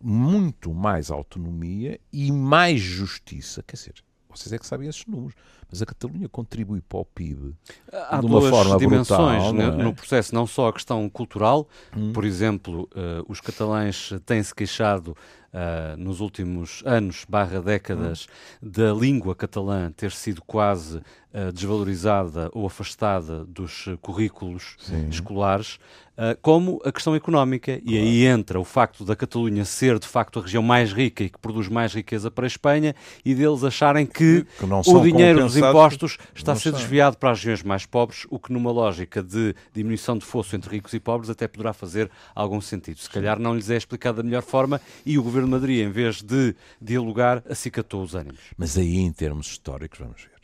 muito 0.00 0.74
mais 0.74 1.10
autonomia 1.10 2.00
e 2.12 2.32
mais 2.32 2.80
justiça. 2.80 3.62
Quer 3.62 3.76
dizer, 3.76 3.94
vocês 4.28 4.52
é 4.52 4.58
que 4.58 4.66
sabem 4.66 4.88
esses 4.88 5.04
números, 5.06 5.34
mas 5.70 5.80
a 5.82 5.86
Catalunha 5.86 6.28
contribui 6.28 6.80
para 6.80 6.98
o 6.98 7.04
PIB 7.04 7.54
Há 7.92 8.18
de 8.20 8.26
uma 8.26 8.40
duas 8.40 8.50
forma 8.50 8.78
dimensões 8.78 9.42
brutal, 9.44 9.52
né, 9.52 9.64
é? 9.64 9.82
no 9.82 9.94
processo, 9.94 10.34
não 10.34 10.46
só 10.46 10.68
a 10.68 10.72
questão 10.72 11.08
cultural, 11.08 11.68
Hum. 11.96 12.12
por 12.12 12.24
exemplo, 12.24 12.88
eh, 12.94 13.22
os 13.28 13.40
catalães 13.40 14.12
têm-se 14.26 14.54
queixado 14.54 15.16
eh, 15.52 15.94
nos 15.96 16.20
últimos 16.20 16.82
anos, 16.84 17.24
barra 17.28 17.60
décadas, 17.60 18.26
Hum. 18.62 18.68
da 18.70 18.92
língua 18.92 19.34
catalã 19.34 19.90
ter 19.90 20.12
sido 20.12 20.42
quase 20.42 21.00
eh, 21.30 21.52
desvalorizada 21.52 22.48
ou 22.54 22.66
afastada 22.66 23.44
dos 23.44 23.86
eh, 23.86 23.98
currículos 24.00 24.76
escolares, 25.10 25.78
eh, 26.16 26.36
como 26.40 26.80
a 26.86 26.90
questão 26.90 27.14
económica. 27.14 27.78
E 27.84 27.98
aí 27.98 28.24
entra 28.24 28.58
o 28.58 28.64
facto 28.64 29.04
da 29.04 29.14
Catalunha 29.14 29.62
ser, 29.66 29.98
de 29.98 30.06
facto, 30.08 30.38
a 30.38 30.42
região 30.42 30.62
mais 30.62 30.90
rica 30.90 31.22
e 31.22 31.28
que 31.28 31.38
produz 31.38 31.68
mais 31.68 31.92
riqueza 31.92 32.30
para 32.30 32.44
a 32.44 32.48
Espanha 32.48 32.94
e 33.24 33.34
deles 33.34 33.62
acharem 33.62 34.06
que 34.06 34.46
que 34.58 34.90
o 34.90 35.00
dinheiro 35.02 35.40
dos 35.40 35.56
impostos 35.56 36.16
está 36.34 36.52
a 36.52 36.56
ser 36.56 36.72
desviado 36.72 37.18
para 37.18 37.30
as 37.30 37.38
regiões 37.38 37.62
mais 37.62 37.84
pobres, 37.84 38.26
o 38.30 38.38
que 38.38 38.50
numa 38.50 38.72
lógica 38.72 39.22
de 39.22 39.54
diminuição 39.74 40.16
de 40.16 40.24
fosso 40.24 40.56
entre 40.56 40.76
ricos 40.76 40.94
e 40.94 40.98
pobres 40.98 41.28
até 41.28 41.46
poderá 41.46 41.74
fazer 41.74 42.10
algum 42.34 42.60
sentido. 42.60 42.98
Se 42.98 43.10
calhar 43.10 43.38
não 43.38 43.54
lhes 43.54 43.68
é 43.68 43.76
explicado 43.76 44.16
da 44.16 44.22
melhor 44.22 44.42
forma 44.42 44.80
e 45.04 45.18
o 45.18 45.22
Governo 45.22 45.48
de 45.48 45.52
Madrid, 45.52 45.86
em 45.86 45.90
vez 45.90 46.22
de 46.22 46.56
dialogar, 46.80 47.44
acicatou 47.48 48.02
os 48.02 48.14
ânimos. 48.14 48.40
Mas 48.56 48.78
aí, 48.78 48.96
em 48.96 49.12
termos 49.12 49.46
históricos, 49.46 49.98
vamos 49.98 50.22
ver. 50.22 50.37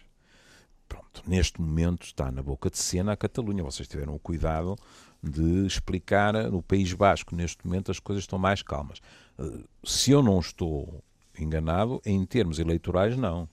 Pronto, 0.94 1.22
neste 1.26 1.60
momento 1.60 2.04
está 2.06 2.30
na 2.30 2.42
boca 2.42 2.70
de 2.70 2.78
cena 2.78 3.12
a 3.12 3.16
Catalunha. 3.16 3.64
Vocês 3.64 3.88
tiveram 3.88 4.14
o 4.14 4.18
cuidado 4.18 4.76
de 5.22 5.66
explicar 5.66 6.32
no 6.50 6.62
País 6.62 6.92
Basco, 6.92 7.34
neste 7.34 7.66
momento, 7.66 7.90
as 7.90 7.98
coisas 7.98 8.22
estão 8.24 8.38
mais 8.38 8.62
calmas. 8.62 9.00
Eh, 9.38 9.64
Se 9.84 10.12
eu 10.12 10.22
não 10.22 10.38
estou 10.38 11.02
enganado, 11.38 12.00
em 12.06 12.24
termos 12.24 12.58
eleitorais, 12.60 13.16
não. 13.16 13.48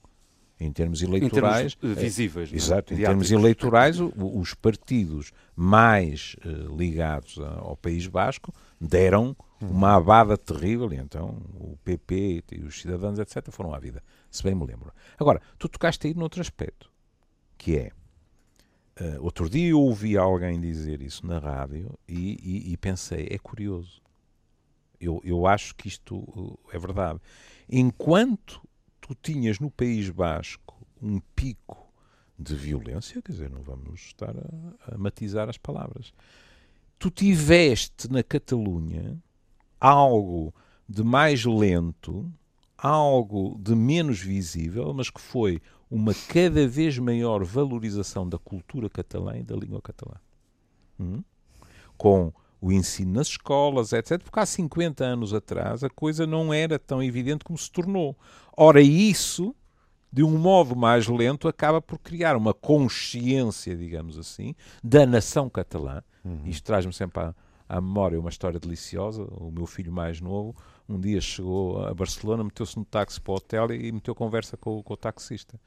Em 0.59 0.71
termos 0.71 1.01
Em 1.01 1.07
eleitorais. 1.07 1.73
termos 1.73 1.97
eh, 1.97 2.01
visíveis. 2.01 2.53
é? 2.53 2.55
Exato, 2.55 2.93
em 2.93 2.97
termos 2.97 3.31
eleitorais, 3.31 3.97
os 3.99 4.53
partidos 4.53 5.31
mais 5.55 6.35
eh, 6.45 6.47
ligados 6.77 7.39
a- 7.39 7.59
ao 7.61 7.75
País 7.75 8.05
Basco 8.05 8.53
deram 8.79 9.35
uma 9.59 9.95
abada 9.95 10.37
terrível, 10.37 10.91
e 10.93 10.97
então 10.97 11.41
o 11.55 11.77
PP 11.83 12.43
e 12.51 12.61
os 12.63 12.79
cidadãos, 12.81 13.17
etc., 13.19 13.49
foram 13.51 13.73
à 13.73 13.79
vida, 13.79 14.03
se 14.29 14.43
bem 14.43 14.53
me 14.55 14.65
lembro. 14.65 14.91
Agora, 15.19 15.39
tu 15.57 15.67
tocaste 15.69 16.05
aí 16.07 16.13
noutro 16.15 16.41
aspecto, 16.41 16.90
que 17.61 17.77
é, 17.77 17.91
eh, 18.95 19.19
outro 19.19 19.47
dia 19.47 19.69
eu 19.69 19.79
ouvi 19.79 20.17
alguém 20.17 20.59
dizer 20.59 20.99
isso 20.99 21.27
na 21.27 21.37
rádio 21.37 21.91
e, 22.07 22.31
e- 22.41 22.73
e 22.73 22.77
pensei, 22.77 23.27
é 23.29 23.37
curioso. 23.37 24.01
Eu, 24.99 25.21
eu 25.23 25.45
acho 25.45 25.75
que 25.75 25.87
isto 25.87 26.15
uh, 26.15 26.59
é 26.73 26.79
verdade. 26.79 27.19
Enquanto 27.69 28.67
tu 28.99 29.13
tinhas 29.13 29.59
no 29.59 29.69
País 29.69 30.09
Basco 30.09 30.75
um 30.99 31.19
pico 31.35 31.87
de 32.37 32.55
violência, 32.55 33.21
quer 33.21 33.31
dizer, 33.31 33.49
não 33.51 33.61
vamos 33.61 34.01
estar 34.01 34.35
a, 34.35 34.95
a 34.95 34.97
matizar 34.97 35.47
as 35.47 35.57
palavras, 35.57 36.11
tu 36.97 37.11
tiveste 37.11 38.11
na 38.11 38.23
Catalunha 38.23 39.21
algo 39.79 40.51
de 40.89 41.03
mais 41.03 41.45
lento, 41.45 42.27
algo 42.75 43.55
de 43.59 43.75
menos 43.75 44.19
visível, 44.19 44.91
mas 44.95 45.11
que 45.11 45.21
foi 45.21 45.61
uma 45.91 46.13
cada 46.29 46.65
vez 46.67 46.97
maior 46.97 47.43
valorização 47.43 48.27
da 48.27 48.37
cultura 48.37 48.89
catalã 48.89 49.37
e 49.37 49.43
da 49.43 49.55
língua 49.55 49.81
catalã. 49.81 50.15
Hum? 50.99 51.21
Com 51.97 52.31
o 52.61 52.71
ensino 52.71 53.13
nas 53.13 53.27
escolas, 53.27 53.91
etc. 53.91 54.23
Porque 54.23 54.39
há 54.39 54.45
50 54.45 55.03
anos 55.03 55.33
atrás 55.33 55.83
a 55.83 55.89
coisa 55.89 56.25
não 56.25 56.53
era 56.53 56.79
tão 56.79 57.03
evidente 57.03 57.43
como 57.43 57.57
se 57.57 57.69
tornou. 57.69 58.15
Ora, 58.55 58.81
isso 58.81 59.53
de 60.11 60.23
um 60.23 60.37
modo 60.37 60.75
mais 60.75 61.07
lento, 61.07 61.47
acaba 61.47 61.81
por 61.81 61.97
criar 61.97 62.35
uma 62.35 62.53
consciência, 62.53 63.75
digamos 63.75 64.17
assim, 64.17 64.53
da 64.83 65.05
nação 65.05 65.49
catalã. 65.49 66.03
Uhum. 66.23 66.41
Isto 66.45 66.65
traz-me 66.65 66.91
sempre 66.91 67.21
à, 67.21 67.33
à 67.69 67.79
memória 67.79 68.19
uma 68.19 68.29
história 68.29 68.59
deliciosa. 68.59 69.23
O 69.23 69.49
meu 69.49 69.65
filho 69.65 69.91
mais 69.91 70.19
novo, 70.19 70.53
um 70.91 70.99
dia 70.99 71.19
chegou 71.21 71.83
a 71.85 71.93
Barcelona, 71.93 72.43
meteu-se 72.43 72.77
no 72.77 72.85
táxi 72.85 73.19
para 73.19 73.31
o 73.31 73.35
hotel 73.35 73.71
e 73.73 73.91
meteu 73.91 74.13
conversa 74.15 74.55
com, 74.57 74.77
o- 74.79 74.83
com 74.83 74.93
o 74.93 74.97
taxista. 74.97 75.59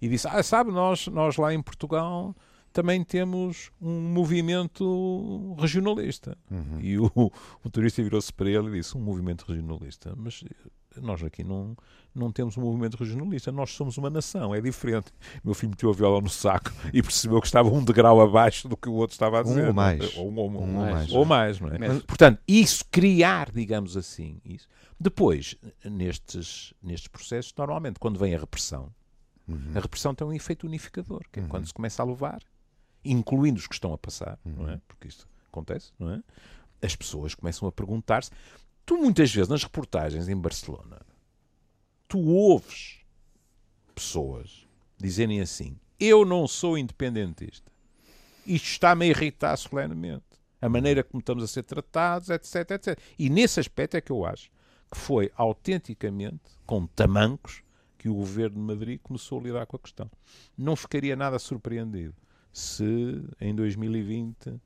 E 0.00 0.08
disse: 0.08 0.26
Ah, 0.28 0.42
sabe, 0.42 0.70
nós, 0.72 1.06
nós 1.08 1.36
lá 1.36 1.52
em 1.52 1.62
Portugal 1.62 2.34
também 2.72 3.02
temos 3.04 3.70
um 3.80 4.00
movimento 4.12 5.54
regionalista. 5.58 6.36
Uhum. 6.50 6.80
E 6.80 6.98
o, 6.98 7.10
o 7.64 7.70
turista 7.70 8.02
virou-se 8.02 8.32
para 8.32 8.48
ele 8.50 8.68
e 8.68 8.72
disse: 8.80 8.96
Um 8.96 9.00
movimento 9.00 9.44
regionalista. 9.46 10.14
Mas 10.16 10.42
nós 10.96 11.22
aqui 11.22 11.44
não, 11.44 11.76
não 12.14 12.32
temos 12.32 12.56
um 12.56 12.62
movimento 12.62 12.96
regionalista, 12.96 13.52
nós 13.52 13.70
somos 13.70 13.96
uma 13.98 14.10
nação, 14.10 14.54
é 14.54 14.60
diferente. 14.60 15.12
Meu 15.44 15.54
filho 15.54 15.70
meteu 15.70 15.90
a 15.90 15.92
viola 15.92 16.20
no 16.20 16.28
saco 16.28 16.72
e 16.92 17.02
percebeu 17.02 17.40
que 17.40 17.46
estava 17.46 17.68
um 17.68 17.84
degrau 17.84 18.20
abaixo 18.20 18.66
do 18.68 18.76
que 18.76 18.88
o 18.88 18.92
outro 18.94 19.14
estava 19.14 19.38
a 19.38 19.40
Um 19.42 19.44
dizer. 19.44 19.68
ou 19.68 19.74
mais. 19.74 20.16
Ou, 20.16 20.34
ou- 20.34 20.50
Um 20.50 20.54
ou 20.56 20.60
ou- 20.62 20.66
mais. 20.66 21.12
ou 21.12 21.24
mais, 21.24 21.60
não 21.60 21.68
é? 21.68 21.78
Mas- 21.78 22.02
Portanto, 22.02 22.40
isso, 22.48 22.84
criar, 22.90 23.50
digamos 23.52 23.96
assim, 23.96 24.40
isso. 24.44 24.66
Depois, 24.98 25.54
nestes, 25.84 26.74
nestes 26.82 27.08
processos, 27.08 27.52
normalmente, 27.56 27.98
quando 27.98 28.18
vem 28.18 28.34
a 28.34 28.38
repressão, 28.38 28.92
Uhum. 29.48 29.72
a 29.74 29.80
repressão 29.80 30.14
tem 30.14 30.26
um 30.26 30.32
efeito 30.32 30.66
unificador, 30.66 31.22
que 31.32 31.40
é 31.40 31.42
Uhum. 31.42 31.48
quando 31.48 31.66
se 31.66 31.72
começa 31.74 32.02
a 32.02 32.06
levar, 32.06 32.40
incluindo 33.04 33.58
os 33.58 33.66
que 33.66 33.74
estão 33.74 33.92
a 33.92 33.98
passar, 33.98 34.38
não 34.44 34.64
Uhum. 34.64 34.70
é? 34.70 34.80
Porque 34.86 35.08
isto 35.08 35.26
acontece, 35.48 35.92
não 35.98 36.10
é? 36.12 36.22
As 36.82 36.94
pessoas 36.94 37.34
começam 37.34 37.66
a 37.68 37.72
perguntar-se. 37.72 38.30
Tu, 38.90 38.98
muitas 38.98 39.32
vezes, 39.32 39.48
nas 39.48 39.62
reportagens 39.62 40.28
em 40.28 40.36
Barcelona, 40.36 41.00
tu 42.08 42.18
ouves 42.18 42.98
pessoas 43.94 44.66
dizerem 44.98 45.40
assim: 45.40 45.78
Eu 46.00 46.24
não 46.24 46.48
sou 46.48 46.76
independentista. 46.76 47.70
Isto 48.44 48.66
está-me 48.66 49.04
a 49.04 49.08
irritar 49.08 49.56
solenemente. 49.56 50.24
A 50.60 50.68
maneira 50.68 51.04
como 51.04 51.20
estamos 51.20 51.44
a 51.44 51.46
ser 51.46 51.62
tratados, 51.62 52.30
etc, 52.30 52.68
etc. 52.72 52.98
E 53.16 53.30
nesse 53.30 53.60
aspecto 53.60 53.96
é 53.96 54.00
que 54.00 54.10
eu 54.10 54.26
acho 54.26 54.50
que 54.90 54.98
foi 54.98 55.30
autenticamente, 55.36 56.50
com 56.66 56.84
tamancos, 56.84 57.62
que 57.96 58.08
o 58.08 58.14
governo 58.14 58.56
de 58.56 58.62
Madrid 58.62 59.00
começou 59.00 59.38
a 59.38 59.42
lidar 59.44 59.66
com 59.66 59.76
a 59.76 59.78
questão. 59.78 60.10
Não 60.58 60.74
ficaria 60.74 61.14
nada 61.14 61.38
surpreendido 61.38 62.16
se 62.52 63.22
em 63.40 63.54
2020 63.54 64.60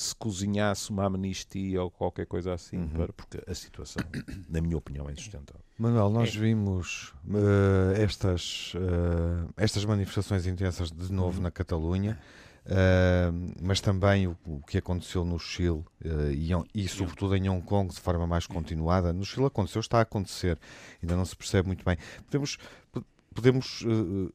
se 0.00 0.14
cozinhasse 0.14 0.90
uma 0.90 1.06
amnistia 1.06 1.82
ou 1.82 1.90
qualquer 1.90 2.24
coisa 2.26 2.52
assim, 2.54 2.76
Uhum. 2.76 2.88
para, 2.88 3.12
porque 3.12 3.42
a 3.50 3.52
situação, 3.54 4.00
na 4.48 4.60
minha 4.60 4.76
opinião, 4.76 5.08
é 5.08 5.12
insustentável. 5.12 5.60
Manuel, 5.76 6.08
nós 6.10 6.32
vimos 6.34 7.12
eh, 7.28 8.02
estas, 8.02 8.72
eh, 8.76 9.48
estas 9.56 9.84
manifestações 9.84 10.46
intensas 10.46 10.92
de 10.92 11.12
novo 11.12 11.40
na 11.40 11.50
Catalunha, 11.50 12.16
eh, 12.64 13.30
mas 13.60 13.80
também 13.80 14.28
o, 14.28 14.36
o 14.46 14.60
que 14.62 14.78
aconteceu 14.78 15.24
no 15.24 15.36
Chile 15.38 15.84
eh, 16.04 16.32
e, 16.32 16.52
em- 16.52 16.64
e, 16.72 16.86
sobretudo 16.86 17.34
em 17.34 17.48
Hong 17.48 17.62
Kong 17.64 17.92
de 17.92 18.00
forma 18.00 18.24
mais 18.26 18.46
continuada. 18.46 19.12
No 19.12 19.24
Chile 19.24 19.46
aconteceu, 19.46 19.80
está 19.80 19.98
a 19.98 20.02
acontecer, 20.02 20.58
ainda 21.02 21.16
não 21.16 21.24
se 21.24 21.34
percebe 21.34 21.66
muito 21.66 21.84
bem. 21.84 21.96
Podemos, 22.26 22.56
po- 22.92 23.04
podemos 23.40 23.84
eh, 23.84 24.32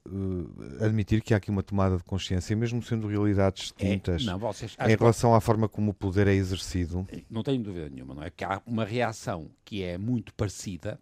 eh, 0.81 0.85
admitir 0.85 1.21
que 1.21 1.33
há 1.33 1.37
aqui 1.37 1.49
uma 1.51 1.61
tomada 1.63 1.97
de 1.97 2.03
consciência, 2.03 2.55
mesmo 2.55 2.81
sendo 2.81 3.07
realidades 3.07 3.73
É, 3.77 3.83
distintas, 3.83 4.25
não, 4.25 4.39
vocês, 4.39 4.75
em 4.79 4.95
relação 4.95 5.35
à 5.35 5.41
forma 5.41 5.67
como 5.67 5.91
o 5.91 5.93
poder 5.93 6.27
é 6.27 6.33
exercido. 6.33 7.07
não 7.29 7.43
tenho 7.43 7.61
dúvida 7.61 7.89
nenhuma, 7.89 8.13
não 8.15 8.23
é? 8.23 8.29
Que 8.29 8.43
há 8.43 8.61
uma 8.65 8.85
reação 8.85 9.49
que 9.65 9.83
é 9.83 9.97
muito 9.97 10.33
parecida, 10.33 10.99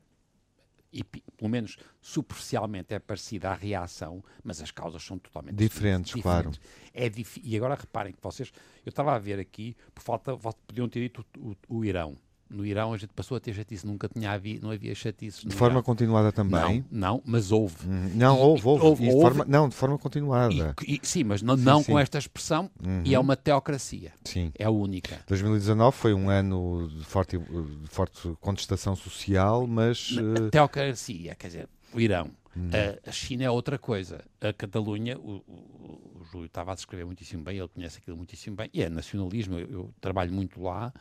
e 0.94 1.04
pelo 1.04 1.50
menos 1.50 1.78
superficialmente 2.02 2.94
é 2.94 3.00
parecida 3.00 3.50
à 3.50 3.54
reação, 3.54 4.22
mas 4.44 4.62
as 4.62 4.72
causas 4.72 5.02
são 5.04 5.18
totalmente 5.18 5.56
Diferentes, 5.56 6.14
claro. 6.22 6.52
É 6.94 7.08
difí- 7.08 7.42
e 7.44 7.56
agora 7.56 7.76
reparem 7.76 8.12
que 8.14 8.20
vocês, 8.22 8.52
eu 8.86 8.90
estava 8.90 9.16
a 9.16 9.20
ver 9.20 9.40
aqui, 9.40 9.76
por 9.96 10.04
falta, 10.04 10.36
podiam 10.68 10.90
ter 10.90 11.00
dito 11.00 11.26
o, 11.38 11.52
o- 11.52 11.78
o 11.78 11.86
Irão. 11.86 12.18
No 12.52 12.66
Irão 12.66 12.94
a 12.94 12.98
gente 12.98 13.14
passou 13.14 13.38
a 13.38 13.40
ter 13.40 13.54
chatice, 13.54 13.86
nunca 13.88 14.10
tinha 14.10 14.32
havi, 14.32 14.60
não 14.62 14.72
havia 14.72 14.94
chatice. 14.94 15.48
De 15.48 15.56
forma 15.56 15.76
Irão. 15.76 15.84
continuada 15.84 16.32
também. 16.32 16.84
Não, 16.92 17.14
não, 17.16 17.22
mas 17.26 17.52
houve. 17.52 17.76
Hum, 17.88 18.12
Não, 18.16 18.38
houve, 18.38 18.66
houve. 18.68 18.86
houve- 18.86 19.06
de 19.06 19.12
forma- 19.12 19.46
não, 19.48 19.70
de 19.70 19.76
forma 19.76 19.98
continuada. 19.98 20.76
E- 20.86 20.96
e- 20.96 21.00
sim, 21.02 21.24
mas 21.24 21.42
não, 21.42 21.56
não 21.56 21.82
sim. 21.82 21.92
com 21.94 22.00
esta 22.00 22.18
expressão, 22.18 22.70
e 23.06 23.16
é 23.16 23.20
uma 23.20 23.36
teocracia. 23.36 24.12
Sim. 24.26 24.52
É 24.60 24.66
a 24.66 24.70
única. 24.70 25.20
2019 25.28 25.96
foi 25.96 26.14
um 26.14 26.30
ano 26.30 26.90
de 26.90 27.06
forte, 27.06 27.38
de 27.38 27.88
forte 27.90 28.32
contestação 28.42 28.96
social, 28.96 29.66
mas 29.66 30.16
eh, 30.18 30.50
Teocracia, 30.50 31.36
quer 31.36 31.48
dizer, 31.48 31.70
o 31.94 32.00
Irão. 32.00 32.30
Hum. 32.56 32.70
A, 33.08 33.12
China 33.14 33.46
é 33.46 33.50
outra 33.50 33.78
coisa. 33.80 34.22
A 34.42 34.52
Catalunha, 34.52 35.18
o, 35.18 35.38
o, 35.48 36.20
o 36.20 36.26
Júlio 36.30 36.48
estava 36.48 36.74
a 36.74 36.76
descrever 36.76 37.06
muitíssimo 37.06 37.44
bem, 37.44 37.58
ele 37.58 37.68
conhece 37.70 38.00
aquilo 38.00 38.18
muitíssimo 38.18 38.58
bem, 38.58 38.70
e 38.74 38.82
é 38.84 38.90
nacionalismo. 38.90 39.58
Eu, 39.58 39.72
eu 39.72 39.94
trabalho 40.02 40.34
muito 40.34 40.62
lá 40.62 40.92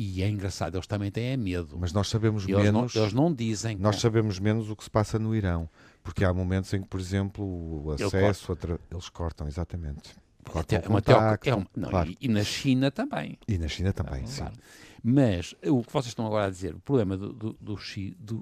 e 0.00 0.22
é 0.22 0.28
engraçado, 0.28 0.76
eles 0.76 0.86
também 0.86 1.10
têm 1.10 1.36
medo. 1.36 1.76
mas 1.80 1.92
nós 1.92 2.08
sabemos 2.08 2.44
eles, 2.44 2.56
não, 2.56 2.62
menos. 2.80 2.94
eles 2.94 3.12
não 3.12 3.34
dizem. 3.34 3.76
Nós 3.76 3.96
com- 3.96 4.02
sabemos 4.02 4.38
menos 4.38 4.70
o 4.70 4.76
que 4.76 4.84
se 4.84 4.90
passa 4.90 5.18
no 5.18 5.34
Irão, 5.34 5.68
porque 6.04 6.24
há 6.24 6.32
momentos 6.32 6.72
em 6.72 6.80
que, 6.82 6.86
por 6.88 7.00
exemplo, 7.00 7.44
o 7.44 7.92
Ele 7.94 8.04
acesso 8.04 8.52
a 8.52 8.56
tra- 8.56 8.78
eles 8.90 9.08
cortam, 9.08 9.48
exatamente. 9.48 10.14
Cortam 10.48 10.78
é 10.78 10.82
o 10.86 10.88
uma 10.90 11.02
contacto, 11.02 11.48
é 11.50 11.66
não, 11.76 11.90
claro. 11.90 12.10
e, 12.10 12.16
e 12.22 12.28
na 12.28 12.44
China 12.44 12.90
também. 12.92 13.36
E 13.48 13.58
na 13.58 13.66
China 13.68 13.92
também, 13.92 14.24
sim. 14.26 14.38
Claro. 14.42 14.54
Mas 15.02 15.54
o 15.64 15.82
que 15.82 15.92
vocês 15.92 16.06
estão 16.06 16.26
agora 16.26 16.46
a 16.46 16.50
dizer, 16.50 16.74
o 16.74 16.80
problema 16.80 17.16
do, 17.16 17.32
do, 17.32 17.52
do, 17.60 17.76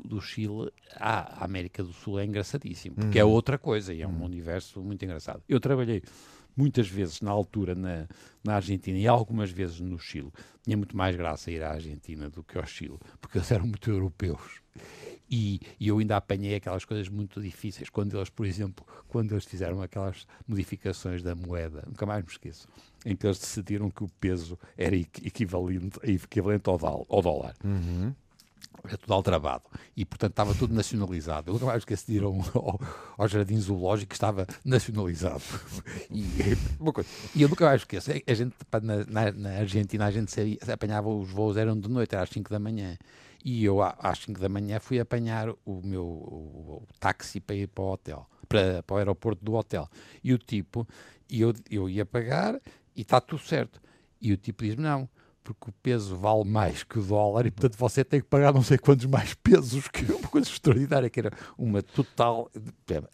do- 0.05 0.21
Chile 0.21 0.71
à 0.95 1.45
América 1.45 1.83
do 1.83 1.93
Sul 1.93 2.19
é 2.21 2.25
engraçadíssimo, 2.25 2.97
porque 2.97 3.19
é 3.19 3.25
Uhum. 3.25 3.31
outra 3.31 3.59
coisa 3.59 3.93
e 3.93 4.03
é 4.03 4.07
um 4.09 4.25
universo 4.25 4.81
muito 4.81 5.05
engraçado. 5.05 5.43
Eu 5.49 5.59
trabalhei 5.61 6.03
muitas 6.57 6.89
vezes 6.89 7.21
na 7.21 7.31
altura 7.31 7.75
na, 7.75 8.07
na 8.43 8.57
Argentina 8.57 8.97
e 8.99 9.07
algumas 9.07 9.51
vezes 9.51 9.81
no 9.81 9.99
Chile. 9.99 10.33
Tinha 10.65 10.77
muito 10.77 10.97
mais 10.97 11.15
graça 11.15 11.51
ir 11.51 11.63
à 11.63 11.73
Argentina 11.73 12.31
do 12.31 12.43
que 12.43 12.57
ao 12.59 12.67
Chile, 12.67 12.99
porque 13.21 13.39
eles 13.39 13.51
eram 13.51 13.67
muito 13.67 13.91
europeus. 13.91 14.61
E, 15.29 15.61
e 15.81 15.89
eu 15.89 15.99
ainda 15.99 16.17
apanhei 16.17 16.55
aquelas 16.55 16.85
coisas 16.85 17.09
muito 17.09 17.41
difíceis, 17.41 17.91
quando 17.91 18.17
eles, 18.17 18.31
por 18.31 18.47
exemplo, 18.47 18.87
quando 19.09 19.33
eles 19.33 19.45
fizeram 19.45 19.83
aquelas 19.83 20.25
modificações 20.47 21.21
da 21.23 21.35
moeda, 21.35 21.83
nunca 21.87 22.07
mais 22.07 22.25
me 22.25 22.31
esqueço, 22.31 22.69
em 23.05 23.17
que 23.17 23.27
eles 23.27 23.39
decidiram 23.39 23.91
que 23.91 24.05
o 24.05 24.09
peso 24.21 24.57
era 24.79 24.95
equi- 24.95 25.27
equivalente, 25.27 25.99
equivalente 26.05 26.71
ao 26.71 26.79
dólar. 27.23 27.55
Uhum. 27.65 28.15
Era 28.85 28.97
tudo 28.99 29.13
aldrabado. 29.15 29.65
E, 29.97 30.05
portanto, 30.05 30.31
estava 30.31 30.55
tudo 30.55 30.73
nacionalizado. 30.75 31.51
Eu 31.51 31.55
nunca 31.55 31.67
mais 31.67 31.79
esqueço 31.79 32.07
de 32.07 32.15
ir 32.19 32.23
a 32.23 32.29
um- 32.29 32.41
ao, 32.55 32.81
ao 33.19 33.29
Jardim 33.29 33.59
Zoológico 33.59 34.11
que 34.11 34.15
estava 34.15 34.47
nacionalizado. 34.65 35.43
E, 36.11 36.25
uma 36.79 36.93
coisa, 36.93 37.09
e 37.35 37.43
eu 37.43 37.49
nunca 37.49 37.65
mais 37.67 37.81
esqueço. 37.81 38.11
A 38.11 38.35
gente, 38.35 38.55
na, 38.83 39.05
na- 39.07 39.33
na 39.33 39.51
Argentina, 39.59 40.07
a 40.07 40.11
gente 40.11 40.31
saía- 40.31 40.59
apanhava 40.73 41.09
os 41.09 41.29
voos, 41.29 41.57
eram 41.57 41.79
de 41.79 41.89
noite, 41.89 42.15
era 42.15 42.23
às 42.23 42.31
5 42.31 42.49
da 42.51 42.59
manhã. 42.59 42.97
E 43.45 43.65
eu, 43.65 43.83
às 43.83 44.19
5 44.19 44.41
da 44.41 44.49
manhã, 44.49 44.79
fui 44.79 45.01
apanhar 45.01 45.49
o 45.65 45.81
meu 45.83 46.05
o- 46.05 46.83
o 46.83 46.87
táxi 47.01 47.41
para 47.41 47.57
ir 47.57 47.69
para 47.69 47.83
o 47.85 47.93
hotel, 47.93 48.27
para, 48.49 48.83
para 48.85 48.95
o 48.95 48.99
aeroporto 48.99 49.45
do 49.45 49.55
hotel. 49.55 49.89
E 50.23 50.33
o 50.33 50.39
tipo, 50.39 50.87
e 51.29 51.41
eu, 51.41 51.53
eu 51.71 51.89
ia 51.89 52.07
pagar 52.07 52.61
e 52.95 53.01
está 53.03 53.21
tudo 53.21 53.43
certo. 53.43 53.81
E 54.21 54.33
o 54.33 54.37
tipo 54.37 54.63
diz-me: 54.65 54.83
não, 54.83 55.09
porque 55.55 55.71
o 55.71 55.75
peso 55.83 56.17
vale 56.17 56.45
mais 56.45 56.83
que 56.83 56.99
o 56.99 57.03
dólar 57.03 57.47
e, 57.47 57.51
portanto, 57.51 57.79
você 57.79 58.05
tem 58.05 58.21
que 58.21 58.27
pagar 58.27 58.53
não 58.53 58.63
sei 58.63 58.77
quantos 58.79 59.07
mais 59.07 59.33
pesos, 59.35 59.87
que 59.89 60.05
uma 60.13 60.29
coisa 60.29 60.49
extraordinária, 60.49 61.09
que 61.09 61.21
era 61.21 61.31
uma 61.57 61.83
total. 61.83 62.51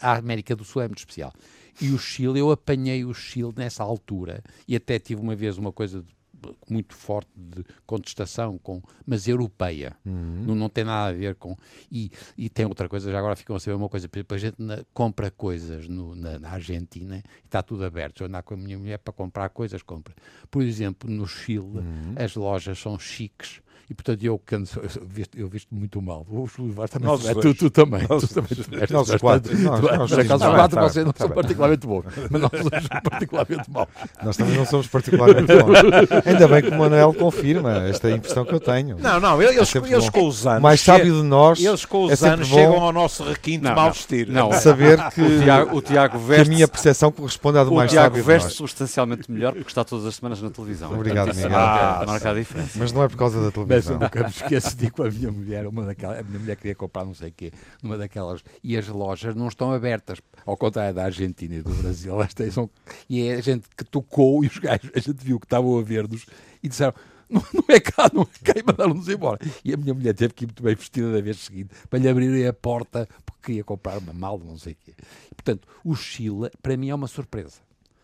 A 0.01 0.17
América 0.17 0.57
do 0.57 0.65
Sul 0.65 0.83
é 0.83 0.89
muito 0.89 0.99
especial. 0.99 1.33
E 1.81 1.91
o 1.91 1.99
Chile, 1.99 2.39
eu 2.39 2.51
apanhei 2.51 3.05
o 3.05 3.13
Chile 3.15 3.53
nessa 3.57 3.83
altura 3.83 4.43
e 4.67 4.75
até 4.77 4.99
tive 4.99 5.21
uma 5.21 5.35
vez 5.37 5.57
uma 5.59 5.73
coisa 5.73 6.03
de- 6.03 6.22
muito 6.69 6.95
forte 6.95 7.31
de 7.37 7.65
contestação, 7.87 8.59
com, 8.59 8.83
mas 9.07 9.29
europeia. 9.29 9.97
Não, 10.05 10.55
não 10.55 10.69
tem 10.69 10.85
nada 10.85 11.11
a 11.11 11.13
ver 11.13 11.35
com. 11.37 11.57
E, 11.91 12.11
e 12.37 12.49
tem 12.49 12.67
outra 12.67 12.89
coisa, 12.89 13.11
já 13.11 13.19
agora 13.19 13.37
ficam 13.37 13.55
a 13.57 13.61
saber 13.61 13.77
uma 13.77 13.89
coisa: 13.89 14.09
por 14.09 14.19
exemplo, 14.19 14.35
a 14.35 14.39
gente 14.39 14.63
na- 14.63 14.85
compra 14.95 15.31
coisas 15.31 15.89
no- 15.89 16.15
na, 16.15 16.39
na 16.39 16.51
Argentina 16.51 17.23
e 17.43 17.47
está 17.47 17.63
tudo 17.63 17.85
aberto. 17.85 18.19
Se 18.19 18.23
eu 18.25 18.27
andar 18.29 18.43
com 18.43 18.55
a 18.55 18.57
minha 18.57 18.79
mulher 18.79 18.99
para 18.99 19.13
comprar 19.13 19.49
coisas, 19.51 19.83
compra. 19.83 20.15
Por 20.51 20.63
exemplo, 20.63 21.11
no 21.11 21.27
Chile, 21.27 21.81
as 22.17 22.35
lojas 22.35 22.79
são 22.79 22.99
chiques. 22.99 23.61
E 23.93 23.95
portanto 23.95 24.25
eu 24.25 24.39
canso, 24.39 24.81
eu 24.81 24.89
visto, 25.07 25.39
eu 25.39 25.49
visto 25.49 25.69
muito 25.75 26.01
mal. 26.01 26.25
O 26.31 26.47
Júlio 26.47 26.73
Vaz 26.73 26.89
também. 26.91 27.07
Nós 27.09 27.21
tu, 27.23 27.55
tu 27.55 27.69
também. 27.69 28.07
Nós 28.09 28.23
tu 28.27 28.35
também 28.35 28.49
Nós 28.91 29.15
quatro. 29.21 29.59
Nós- 29.59 29.81
Tu- 29.81 29.87
nós 29.99 30.11
por 30.11 30.21
acaso, 30.21 30.45
sim, 30.45 30.49
os 30.49 30.55
quatro 30.55 30.81
vocês 30.81 30.95
tá 30.95 31.05
não 31.05 31.13
são 31.13 31.13
tá 31.13 31.27
bem. 31.27 31.35
particularmente 31.35 31.87
bons, 31.87 32.05
mas 32.31 32.41
nós 32.41 32.51
somos 32.51 32.89
particularmente 33.03 33.71
maus. 33.71 33.89
Nós 34.25 34.37
também 34.39 34.57
não 34.57 34.65
somos 34.65 34.87
particularmente 34.87 35.47
bons. 35.55 35.79
Ainda 36.27 36.49
bem 36.49 36.63
que 36.63 36.69
o 36.71 36.79
Manuel 36.79 37.13
confirma 37.13 37.71
esta 37.87 38.11
impressão 38.11 38.47
que 38.47 38.55
eu 38.55 38.61
tenho. 38.61 38.97
Não, 38.99 39.21
não, 39.21 39.43
eles, 39.43 39.69
sempre 39.69 39.93
eles 39.93 40.07
bom. 40.07 40.13
com 40.13 40.27
os 40.29 40.47
anos. 40.47 40.59
o 40.61 40.63
mais 40.63 40.81
sábio 40.81 41.15
de 41.17 41.23
nós 41.23 41.63
Eles 41.63 41.85
com 41.85 42.09
é 42.09 42.13
os 42.15 42.19
sempre 42.19 42.35
anos 42.35 42.49
chegam 42.49 42.81
ao 42.83 42.93
nosso 42.95 43.25
requinte 43.25 43.63
Não, 43.65 43.75
mal 43.75 43.85
não. 43.85 43.93
vestir. 43.93 44.27
Não, 44.29 44.53
saber 44.55 45.11
que, 45.11 45.21
O 45.21 45.43
Tiago, 45.43 45.77
o 45.77 45.83
Tiago 45.83 46.19
que 46.19 46.25
a 46.25 46.27
veste, 46.37 46.49
minha 46.49 46.67
percepção 46.67 47.13
corresponde 47.13 47.59
à 47.59 47.65
do 47.65 47.73
o 47.73 47.75
mais 47.75 47.91
Tiago 47.91 48.07
sábio 48.07 48.23
de 48.23 48.27
veste 48.27 48.45
nós. 48.47 48.55
substancialmente 48.55 49.31
melhor 49.31 49.53
porque 49.53 49.69
está 49.69 49.85
todas 49.85 50.07
as 50.07 50.15
semanas 50.15 50.41
na 50.41 50.49
televisão. 50.49 50.91
Obrigado, 50.95 51.35
Miguel. 51.35 51.51
marca- 51.51 51.83
Ah, 51.83 52.05
marca 52.07 52.31
a 52.31 52.35
diferença. 52.35 52.71
Mas 52.79 52.91
não 52.93 53.03
é 53.03 53.09
por 53.09 53.19
causa 53.19 53.39
da 53.43 53.51
Mas 53.77 53.82
Eu 53.91 53.99
nunca 53.99 54.23
me 54.23 54.31
esqueço 54.31 54.77
de 54.77 54.91
com 54.91 55.03
a 55.03 55.11
minha 55.11 55.31
mulher, 55.31 55.67
uma 55.67 55.85
daquelas, 55.85 56.21
a 56.21 56.23
minha 56.23 56.39
mulher 56.39 56.57
queria 56.57 56.75
comprar 56.75 57.05
não 57.05 57.15
sei 57.15 57.31
o 57.31 57.33
quê, 57.33 57.53
numa 57.83 57.97
daquelas, 57.97 58.43
e 58.63 58.77
as 58.77 58.89
lojas 58.89 59.35
não 59.35 59.49
estão 59.49 59.73
abertas, 59.73 60.21
ao 60.47 60.57
contrário 60.57 60.95
da 60.95 61.05
Argentina 61.05 61.55
e 61.55 61.63
do 61.63 61.75
Brasil, 61.75 62.15
elas 62.15 62.35
têm, 62.35 62.51
são, 62.51 62.71
e 63.09 63.27
é 63.27 63.35
a 63.35 63.41
gente 63.41 63.69
que 63.77 63.85
tocou 63.85 64.45
e 64.45 64.47
os 64.47 64.59
gajos, 64.59 64.91
a 64.95 64.99
gente 64.99 65.25
viu 65.25 65.39
que 65.39 65.47
estavam 65.47 65.79
a 65.79 65.83
ver-nos 65.83 66.27
e 66.63 66.69
disseram, 66.69 66.95
não, 67.29 67.43
não 67.55 67.65
é 67.69 67.81
cá, 67.81 68.11
não 68.13 68.23
é 68.23 68.45
cá, 68.45 68.59
e 68.59 68.63
mandaram-nos 68.63 69.09
embora. 69.09 69.39
E 69.65 69.73
a 69.73 69.77
minha 69.77 69.95
mulher 69.95 70.15
teve 70.15 70.35
que 70.35 70.45
ir 70.45 70.49
muito 70.49 70.63
bem 70.63 70.75
vestida 70.75 71.11
da 71.11 71.21
vez 71.21 71.39
seguinte 71.39 71.71
para 71.89 71.99
lhe 71.99 72.09
abrirem 72.09 72.47
a 72.47 72.53
porta 72.53 73.09
porque 73.25 73.47
queria 73.47 73.65
comprar 73.65 73.99
uma 73.99 74.13
malda, 74.13 74.45
não 74.45 74.59
sei 74.59 74.75
o 74.75 74.77
quê. 74.77 74.95
E, 75.31 75.35
portanto, 75.35 75.67
o 75.83 75.95
Chile, 75.95 76.51
para 76.63 76.77
mim, 76.77 76.91
é 76.91 76.95
uma 76.95 77.09
surpresa. 77.09 77.61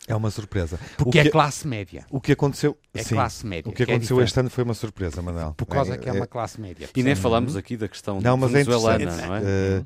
É 0.09 0.17
uma 0.17 0.31
surpresa. 0.31 0.79
Porque 0.97 1.09
o 1.09 1.13
que, 1.13 1.19
é 1.21 1.31
classe 1.31 1.69
média. 1.69 2.07
O 2.11 2.21
que 2.21 2.33
aconteceu, 2.33 2.77
É 2.95 3.03
sim, 3.03 3.15
classe 3.15 3.47
média, 3.47 3.69
O 3.69 3.73
que 3.73 3.85
que 3.85 3.91
é 3.91 3.95
aconteceu 3.95 4.17
diferente. 4.17 4.29
este 4.29 4.41
ano 4.41 4.51
foi 4.51 4.65
uma 4.65 4.75
surpresa, 4.75 5.21
Manuel. 5.23 5.55
Por 5.57 5.67
causa 5.67 5.95
É- 5.95 5.99
que 5.99 6.09
é 6.09 6.13
uma 6.13 6.27
classe 6.27 6.61
média. 6.61 6.89
E 6.97 7.03
nem 7.03 7.15
falámos 7.15 7.55
aqui 7.57 7.77
da 7.77 7.87
questão 7.89 8.21
Não, 8.21 8.37
mas 8.37 8.51
é 8.51 8.65
venezuelana, 8.65 9.03
interessante. 9.05 9.29
não 9.29 9.37
é? 9.37 9.43
Eh, 9.45 9.85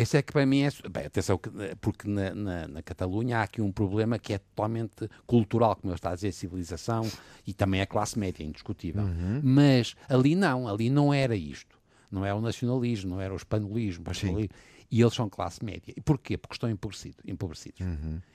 Esse 0.00 0.16
é 0.16 0.22
que 0.22 0.32
para 0.32 0.44
mim 0.44 0.62
é. 0.62 0.70
Bem, 0.90 1.06
atenção, 1.06 1.40
eh, 1.60 1.74
porque 1.80 2.08
na, 2.08 2.34
na, 2.34 2.68
na 2.68 2.82
Catalunha 2.82 3.38
há 3.38 3.42
aqui 3.44 3.62
um 3.62 3.70
problema 3.72 4.18
que 4.18 4.32
é 4.32 4.38
totalmente 4.38 5.08
cultural, 5.26 5.76
como 5.76 5.92
eu 5.92 5.94
está 5.94 6.10
a 6.10 6.14
dizer, 6.14 6.32
civilização 6.32 7.08
e 7.46 7.52
também 7.54 7.80
a 7.80 7.86
classe 7.86 8.18
média, 8.18 8.42
indiscutível. 8.44 9.04
Mas 9.42 9.94
ali 10.08 10.34
não, 10.34 10.66
ali 10.68 10.90
não 10.90 11.14
era 11.14 11.36
isto. 11.36 11.76
Não 12.10 12.24
era 12.26 12.34
o 12.36 12.40
nacionalismo, 12.40 13.10
não 13.10 13.20
era 13.20 13.32
o 13.32 13.36
espanholismo, 13.36 14.04
o 14.04 14.08
nacionalismo. 14.08 14.54
E 14.92 15.00
eles 15.00 15.14
são 15.14 15.26
classe 15.26 15.64
média. 15.64 15.94
E 15.96 16.00
porquê? 16.02 16.36
Porque 16.36 16.54
estão 16.54 16.68
empobrecidos. 16.68 17.18
empobrecidos. 17.26 17.80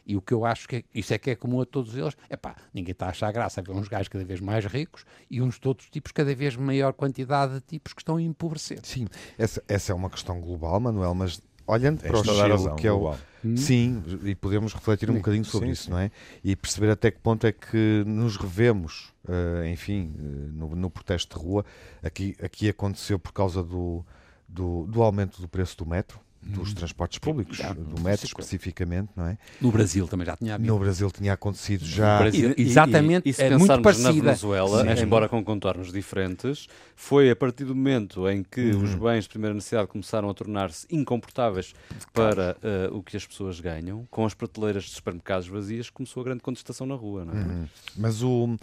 E 0.08 0.18
o 0.18 0.22
que 0.22 0.34
eu 0.34 0.44
acho 0.44 0.68
que 0.68 0.78
é, 0.78 0.84
isso 0.92 1.14
é 1.14 1.18
que 1.20 1.30
é 1.30 1.36
comum 1.36 1.62
a 1.62 1.66
todos 1.66 1.96
eles. 1.96 2.18
É 2.28 2.36
pá, 2.36 2.56
ninguém 2.74 2.94
está 2.94 3.06
a 3.06 3.10
achar 3.10 3.32
graça 3.32 3.62
a 3.62 3.64
ver 3.64 3.74
uns 3.74 3.88
gajos 3.88 4.08
cada 4.08 4.26
vez 4.26 4.40
mais 4.40 4.66
ricos 4.66 5.06
e 5.30 5.40
uns 5.40 5.60
de 5.60 5.68
outros 5.68 5.88
tipos, 5.92 6.12
cada 6.12 6.34
vez 6.34 6.56
maior 6.56 6.94
quantidade 6.94 7.54
de 7.54 7.62
tipos 7.62 7.94
que 7.94 8.02
estão 8.02 8.18
a 8.18 8.22
empobrecer. 8.22 8.80
Sim, 8.82 9.08
essa, 9.38 9.64
essa 9.68 9.92
é 9.92 9.96
uma 9.96 10.10
questão 10.10 10.42
global, 10.42 10.80
Manuel, 10.80 11.14
mas 11.14 11.40
olhando 11.68 12.00
Tens 12.00 12.10
para 12.10 12.22
o 12.22 12.24
Chile, 12.24 12.50
razão, 12.50 12.76
que 12.76 12.88
é 12.88 12.92
o, 12.92 13.00
global. 13.00 13.20
Sim, 13.56 14.04
e 14.24 14.34
podemos 14.34 14.74
refletir 14.74 15.12
um 15.12 15.16
bocadinho 15.16 15.46
sobre 15.46 15.68
Sim, 15.68 15.74
isso, 15.74 15.84
sim. 15.84 15.92
não 15.92 16.00
é? 16.00 16.12
E 16.44 16.56
perceber 16.56 16.90
até 16.90 17.12
que 17.12 17.20
ponto 17.20 17.46
é 17.46 17.52
que 17.52 18.04
nos 18.06 18.36
revemos, 18.36 19.14
eh, 19.28 19.70
enfim, 19.70 20.12
eh, 20.18 20.22
no, 20.54 20.76
no 20.76 20.90
protesto 20.90 21.38
de 21.38 21.46
rua. 21.46 21.64
Aqui, 22.02 22.36
aqui 22.42 22.68
aconteceu 22.68 23.20
por 23.20 23.32
causa 23.32 23.64
do, 23.64 24.04
do, 24.48 24.88
do 24.88 25.04
aumento 25.04 25.40
do 25.40 25.48
preço 25.48 25.78
do 25.78 25.86
metro, 25.86 26.20
dos 26.48 26.74
transportes 26.74 27.20
públicos, 27.20 27.58
Já, 27.58 27.74
do 27.74 28.02
metro 28.02 28.26
especificamente, 28.26 29.10
não 29.16 29.28
é? 29.28 29.38
No 29.62 29.72
Brasil 29.72 30.08
também 30.08 30.26
já 30.26 30.36
tinha 30.36 30.56
havido. 30.56 30.72
No 30.72 30.80
Brasil 30.80 31.12
tinha 31.12 31.34
acontecido 31.34 31.86
já. 31.86 32.20
Brasil- 32.20 32.54
exatamente, 32.58 33.30
e, 33.30 33.34
se 33.34 33.44
é 33.44 33.50
muito 33.50 33.62
pensarmos 33.62 33.86
na 34.00 34.04
parecida. 34.10 34.26
Venezuela, 34.26 34.96
Sim. 34.96 35.04
embora 35.04 35.30
com 35.30 35.44
contornos 35.44 35.92
diferentes, 35.92 36.68
foi 36.96 37.30
a 37.30 37.36
partir 37.36 37.66
do 37.66 37.76
momento 37.76 38.28
em 38.30 38.44
que 38.44 38.72
os 38.72 38.96
bens 38.96 39.24
de 39.24 39.30
primeira 39.30 39.54
necessidade 39.54 39.88
começaram 39.88 40.30
a 40.30 40.34
tornar-se 40.34 40.88
incomportáveis 40.90 41.74
para 42.14 42.56
eh, 42.64 42.90
o 42.92 43.04
que 43.04 43.16
as 43.18 43.26
pessoas 43.26 43.60
ganham, 43.60 44.08
com 44.10 44.26
as 44.26 44.34
prateleiras 44.34 44.84
de 44.86 44.92
supermercados 44.92 45.48
vazias, 45.48 45.90
começou 45.90 46.22
a 46.22 46.24
grande 46.24 46.42
contestação 46.42 46.88
na 46.88 46.96
rua, 46.96 47.26
não 47.26 47.34
é? 47.34 47.38
Uhum. 47.38 47.66
Mas 47.96 48.24
o, 48.24 48.58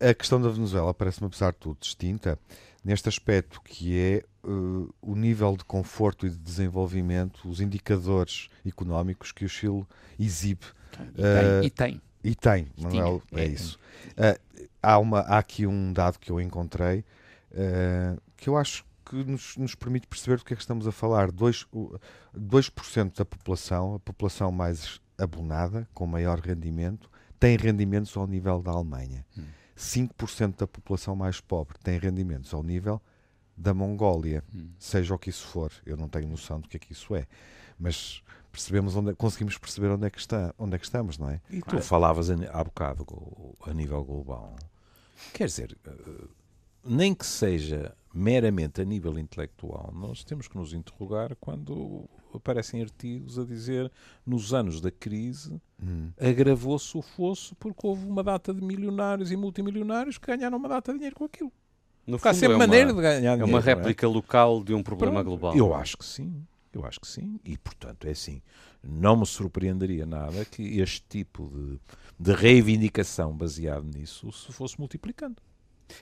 a 0.00 0.14
questão 0.14 0.40
da 0.40 0.48
Venezuela 0.48 0.92
parece-me, 0.94 1.26
apesar 1.26 1.52
de 1.52 1.58
tudo, 1.58 1.76
distinta 1.80 2.38
neste 2.84 3.08
aspecto 3.08 3.60
que 3.62 3.96
é 3.98 4.16
eh, 4.16 4.24
o 5.00 5.14
nível 5.14 5.56
de 5.56 5.64
conforto 5.64 6.26
e 6.26 6.30
de 6.30 6.36
desenvolvimento, 6.38 7.48
os 7.48 7.60
indicadores 7.60 8.48
económicos 8.66 9.32
que 9.32 9.44
o 9.44 9.48
Chile 9.48 9.86
exibe. 10.18 10.66
E 11.16 11.22
Eh, 11.22 11.60
tem, 11.60 11.66
e 11.66 11.70
tem. 11.70 12.02
E 12.24 12.34
tem, 12.34 12.64
tinha, 12.76 12.88
Manuel, 12.88 13.22
é, 13.32 13.42
é. 13.42 13.46
isso. 13.48 13.78
Eh, 14.16 14.38
há, 14.82 14.98
uma, 14.98 15.20
há 15.20 15.38
aqui 15.38 15.66
um 15.66 15.92
dado 15.92 16.18
que 16.18 16.30
eu 16.30 16.40
encontrei 16.40 17.04
eh, 17.52 18.16
que 18.36 18.48
eu 18.48 18.56
acho 18.56 18.84
que 19.04 19.16
nos, 19.24 19.56
nos 19.56 19.74
permite 19.74 20.06
perceber 20.06 20.36
do 20.38 20.44
que 20.44 20.52
é 20.52 20.56
que 20.56 20.62
estamos 20.62 20.86
a 20.86 20.92
falar. 20.92 21.30
2%, 21.32 21.66
o- 21.72 21.98
2% 22.36 23.16
da 23.18 23.24
população, 23.24 23.94
a 23.96 23.98
população 24.00 24.50
mais 24.52 25.00
abonada, 25.18 25.86
com 25.94 26.06
maior 26.06 26.38
rendimento, 26.40 27.10
tem 27.38 27.56
rendimentos 27.56 28.16
ao 28.16 28.26
nível 28.26 28.62
da 28.62 28.70
Alemanha. 28.70 29.24
5% 29.82 30.56
da 30.58 30.66
população 30.66 31.14
mais 31.16 31.40
pobre 31.40 31.76
tem 31.82 31.98
rendimentos 31.98 32.54
ao 32.54 32.62
nível 32.62 33.00
da 33.56 33.74
Mongólia, 33.74 34.42
seja 34.78 35.14
o 35.14 35.18
que 35.18 35.28
isso 35.30 35.46
for. 35.46 35.70
Eu 35.84 35.96
não 35.96 36.08
tenho 36.08 36.28
noção 36.28 36.60
do 36.60 36.68
que 36.68 36.76
é 36.76 36.80
que 36.80 36.92
isso 36.92 37.14
é, 37.14 37.26
mas 37.78 38.22
percebemos 38.50 38.94
onde, 38.96 39.14
conseguimos 39.14 39.58
perceber 39.58 39.88
onde 39.88 40.06
é 40.06 40.10
que 40.10 40.18
está, 40.18 40.54
onde 40.58 40.74
é 40.76 40.78
que 40.78 40.84
estamos, 40.84 41.18
não 41.18 41.28
é? 41.30 41.40
E 41.50 41.60
tu 41.60 41.80
falavas 41.82 42.30
a- 42.30 42.34
há 42.52 42.64
bocado 42.64 43.06
a 43.66 43.72
nível 43.74 44.02
global. 44.04 44.54
Quer 45.32 45.46
dizer, 45.46 45.76
eh, 45.86 46.24
nem 46.84 47.14
que 47.14 47.26
seja 47.26 47.94
meramente 48.14 48.80
a 48.80 48.84
nível 48.84 49.18
intelectual, 49.18 49.90
nós 49.94 50.22
temos 50.24 50.48
que 50.48 50.56
nos 50.56 50.72
interrogar 50.72 51.34
quando 51.36 52.08
aparecem 52.36 52.82
artigos 52.82 53.38
a 53.38 53.44
dizer 53.44 53.90
nos 54.26 54.52
anos 54.54 54.80
da 54.80 54.90
crise 54.90 55.60
Hum. 55.84 56.10
agravou-se 56.20 56.96
o 56.96 57.02
fosso 57.02 57.56
porque 57.56 57.84
houve 57.84 58.06
uma 58.06 58.22
data 58.22 58.54
de 58.54 58.62
milionários 58.64 59.32
e 59.32 59.36
multimilionários 59.36 60.16
que 60.16 60.28
ganharam 60.28 60.56
uma 60.56 60.68
data 60.68 60.92
de 60.92 60.98
dinheiro 60.98 61.16
com 61.16 61.24
aquilo. 61.24 61.50
No 62.06 62.16
Porque 62.18 62.28
há 62.28 62.34
sempre 62.34 62.52
é 62.52 62.56
uma, 62.56 62.66
maneira 62.66 62.92
de 62.92 63.00
ganhar 63.00 63.14
é 63.14 63.20
dinheiro. 63.20 63.44
uma 63.44 63.50
não 63.52 63.58
é? 63.58 63.60
réplica 63.60 64.06
local 64.08 64.62
de 64.62 64.74
um 64.74 64.82
problema 64.82 65.24
Pronto, 65.24 65.26
global. 65.26 65.56
Eu 65.56 65.74
acho 65.74 65.96
que 65.96 66.04
sim. 66.04 66.46
Eu 66.72 66.84
acho 66.86 67.00
que 67.00 67.06
sim. 67.06 67.38
E, 67.44 67.58
portanto, 67.58 68.06
é 68.06 68.10
assim. 68.10 68.40
Não 68.82 69.16
me 69.16 69.26
surpreenderia 69.26 70.06
nada 70.06 70.44
que 70.44 70.80
este 70.80 71.04
tipo 71.08 71.48
de, 71.54 71.78
de 72.18 72.32
reivindicação 72.32 73.36
baseado 73.36 73.84
nisso 73.84 74.32
se 74.32 74.52
fosse 74.52 74.78
multiplicando. 74.78 75.36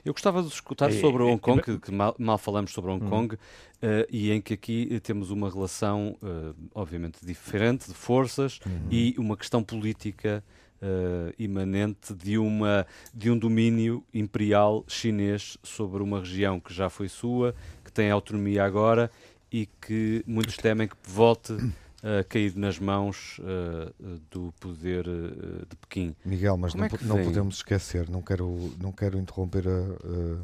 Eu 0.03 0.13
gostava 0.13 0.41
de 0.41 0.49
escutar 0.49 0.89
É, 0.89 0.93
sobre 0.93 1.23
é, 1.23 1.25
Hong 1.25 1.39
Kong, 1.39 1.59
é, 1.59 1.63
que, 1.63 1.79
que 1.79 1.91
mal, 1.91 2.15
mal 2.17 2.37
falamos 2.37 2.71
sobre 2.71 2.91
Hong 2.91 3.05
Kong, 3.07 3.37
eh, 3.81 4.07
e 4.09 4.31
em 4.31 4.41
que 4.41 4.53
aqui 4.53 4.99
temos 5.01 5.31
uma 5.31 5.49
relação, 5.49 6.17
eh, 6.23 6.53
obviamente, 6.75 7.25
diferente 7.25 7.87
de 7.87 7.93
forças 7.93 8.59
e 8.89 9.15
uma 9.17 9.35
questão 9.35 9.63
política 9.63 10.43
eh, 10.81 11.33
imanente 11.37 12.13
de, 12.13 12.37
uma, 12.37 12.85
de 13.13 13.29
um 13.29 13.37
domínio 13.37 14.03
imperial 14.13 14.83
chinês 14.87 15.57
sobre 15.63 16.01
uma 16.01 16.19
região 16.19 16.59
que 16.59 16.73
já 16.73 16.89
foi 16.89 17.07
sua, 17.07 17.55
que 17.83 17.91
tem 17.91 18.09
autonomia 18.09 18.63
agora 18.63 19.11
e 19.51 19.67
que 19.81 20.23
muitos 20.25 20.57
temem 20.57 20.87
que 20.87 20.95
volte 21.03 21.53
a 22.03 22.23
cair 22.23 22.55
nas 22.55 22.79
mãos 22.79 23.39
eh, 23.43 23.93
do 24.31 24.51
poder 24.59 25.05
eh, 25.07 25.65
de 25.69 25.75
Pequim. 25.75 26.15
Miguel, 26.25 26.57
mas 26.57 26.71
Como 26.71 26.81
não, 26.81 26.87
é 26.87 26.89
po- 26.89 27.05
não 27.05 27.23
podemos 27.23 27.55
esquecer, 27.57 28.09
não 28.09 28.21
quero, 28.21 28.73
não 28.81 28.91
quero 28.91 29.17
interromper 29.19 29.67
a- 29.67 29.71
a- 29.71 30.43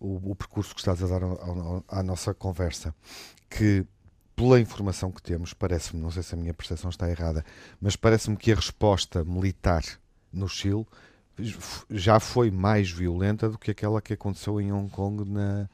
o, 0.00 0.30
o 0.30 0.34
percurso 0.34 0.74
que 0.74 0.80
estás 0.80 1.02
a 1.02 1.06
dar 1.06 1.22
ao- 1.22 1.84
à 1.88 2.02
nossa 2.02 2.32
conversa, 2.34 2.94
que 3.48 3.84
pela 4.34 4.58
informação 4.58 5.12
que 5.12 5.22
temos, 5.22 5.52
parece-me, 5.52 6.00
não 6.02 6.10
sei 6.10 6.22
se 6.22 6.34
a 6.34 6.38
minha 6.38 6.54
percepção 6.54 6.88
está 6.90 7.08
errada, 7.10 7.44
mas 7.80 7.94
parece-me 7.96 8.36
que 8.36 8.50
a 8.50 8.54
resposta 8.56 9.22
militar 9.22 9.82
no 10.32 10.48
Chile 10.48 10.86
já 11.90 12.18
foi 12.20 12.50
mais 12.50 12.90
violenta 12.90 13.48
do 13.48 13.58
que 13.58 13.70
aquela 13.70 14.00
que 14.02 14.12
aconteceu 14.14 14.60
em 14.60 14.72
Hong 14.72 14.90
Kong 14.90 15.28
na- 15.28 15.68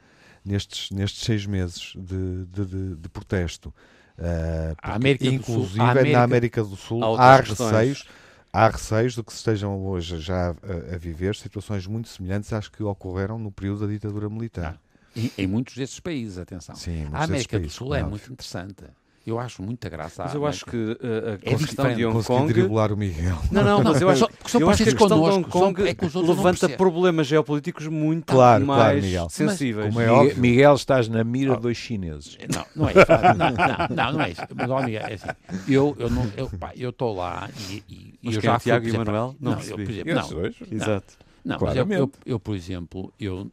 nestes, 0.45 0.91
nestes 0.91 1.25
seis 1.25 1.47
meses 1.47 1.93
de, 1.97 2.45
de- 2.47 2.67
de- 2.67 2.97
de 2.97 3.09
protesto. 3.09 3.73
Ah, 4.19 4.75
porque, 4.83 4.97
América 4.97 5.31
do 5.33 5.43
Sul- 5.43 5.63
inclusive 5.65 5.91
América- 5.91 6.17
na 6.19 6.23
América 6.23 6.63
do 6.65 6.77
Sul 6.77 7.03
Há 7.03 7.37
há, 7.37 7.37
receios 7.41 8.05
há 8.53 8.69
receios 8.69 9.15
de 9.15 9.23
que 9.23 9.33
se 9.33 9.39
estejam 9.39 9.87
hoje 9.87 10.19
já 10.21 10.51
a, 10.51 10.95
a 10.95 10.99
viver 10.99 11.35
situações 11.37 11.87
muito 11.87 12.09
semelhantes 12.09 12.53
às 12.53 12.69
que 12.69 12.83
ocorreram 12.83 13.39
no 13.39 13.51
período 13.53 13.87
da 13.87 13.93
ditadura 13.93 14.31
militar. 14.31 14.79
Em, 15.15 15.31
em 15.37 15.47
muitos 15.47 15.75
desses 15.75 15.99
países, 16.01 16.39
atenção. 16.39 16.77
Sim, 16.77 17.05
a 17.13 17.23
América 17.25 17.59
do 17.59 17.63
países, 17.63 17.77
Sul 17.79 17.89
como 17.89 17.99
é 17.99 18.03
óbvio. 18.03 18.11
muito 18.11 18.33
interessante. 18.33 18.85
Eu 19.27 19.41
acho 19.41 19.61
muita 19.61 19.89
graça. 19.89 20.23
Mas 20.23 20.35
eu 20.35 20.47
acho 20.47 20.65
que 20.65 20.77
uh, 20.77 20.99
a 21.27 21.33
É 21.33 21.57
questão 21.57 21.93
de 21.93 22.07
Hong 22.07 22.23
Kong. 22.25 22.53
driblar 22.53 22.93
o 22.93 22.97
Miguel. 22.97 23.37
Não, 23.51 23.65
não, 23.65 23.83
mas 23.83 24.01
eu 24.01 24.09
acho, 24.09 24.21
Só- 24.21 24.29
porque 24.29 24.49
são 24.51 24.61
eu 24.61 24.71
acho 24.71 24.85
que 24.85 24.89
a 24.91 24.93
questão 24.93 25.09
de 25.09 25.15
Hong 25.15 25.45
connosco, 25.45 25.51
Kong 25.51 25.89
é 25.89 25.95
que 25.95 26.05
os 26.07 26.15
outros 26.15 26.37
não 26.37 26.45
levanta 26.45 26.69
problemas 26.69 27.27
geopolíticos 27.27 27.89
muito 27.89 28.33
Claro, 28.33 28.65
claro, 28.65 28.83
mais 28.85 29.05
Miguel. 29.05 29.29
sensíveis. 29.29 29.89
Como 29.89 30.01
é 30.01 30.05
Miguel, 30.07 30.21
óbvio. 30.21 30.41
Miguel, 30.41 30.75
estás 30.77 31.09
na 31.09 31.25
mira 31.25 31.57
de 31.57 31.63
dois 31.63 31.77
chineses. 31.77 32.39
Não, 32.55 32.65
não 32.77 32.89
é 32.89 32.93
isso. 32.93 33.07
Não, 33.11 33.51
não, 33.51 33.97
não, 33.97 34.13
não 34.13 34.21
é 34.23 34.31
isso. 34.31 34.43
Mas, 34.55 34.71
ó, 34.71 34.83
Miguel, 34.83 35.03
é 35.09 35.15
assim. 35.15 35.29
Eu 35.67 35.97
eu 35.99 36.09
não, 36.09 36.31
eu, 36.37 36.49
pá, 36.51 36.71
eu 36.77 36.91
estou 36.91 37.17
lá 37.17 37.51
e, 37.69 37.83
e, 37.89 37.95
e 37.95 38.19
Mas 38.23 38.35
eu 38.35 38.39
é 38.39 38.43
já 38.45 38.57
o 38.57 38.61
Tiago 38.61 38.85
fui, 38.87 38.95
e 38.95 38.99
Manuel? 38.99 39.35
Não 39.41 39.51
eu, 39.53 39.57
percebi. 39.57 39.85
por 39.85 39.91
exemplo, 39.93 40.15
não, 40.15 40.29
dois? 40.29 40.55
Exato. 40.71 41.15
Não, 41.45 41.59
mas 41.61 41.75
eu, 41.77 41.87
eu, 41.91 42.13
eu, 42.25 42.39
por 42.39 42.55
exemplo, 42.55 43.13
eu 43.19 43.51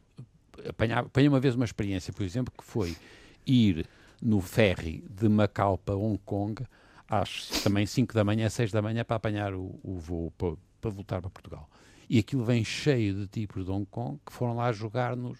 apanhei 0.68 1.28
uma 1.28 1.40
vez 1.40 1.56
uma 1.56 1.64
experiência, 1.64 2.12
por 2.12 2.22
exemplo, 2.24 2.52
que 2.56 2.64
foi 2.64 2.96
ir 3.44 3.84
no 4.24 4.40
ferry 4.40 5.04
de 5.10 5.28
Macau 5.28 5.76
para 5.76 5.94
Hong 5.94 6.18
Kong 6.24 6.64
às 7.06 7.48
também 7.62 7.84
5 7.84 8.14
da 8.14 8.24
manhã, 8.24 8.48
6 8.48 8.72
da 8.72 8.80
manhã, 8.80 9.04
para 9.04 9.16
apanhar 9.16 9.52
o, 9.52 9.78
o 9.82 9.98
voo 9.98 10.32
para, 10.38 10.56
para 10.80 10.90
voltar 10.90 11.20
para 11.20 11.30
Portugal. 11.30 11.68
E 12.08 12.18
aquilo 12.18 12.42
vem 12.42 12.64
cheio 12.64 13.14
de 13.14 13.26
tipos 13.26 13.64
de 13.64 13.70
Hong 13.70 13.86
Kong 13.86 14.18
que 14.24 14.32
foram 14.32 14.56
lá 14.56 14.72
jogar 14.72 15.14
nos, 15.14 15.38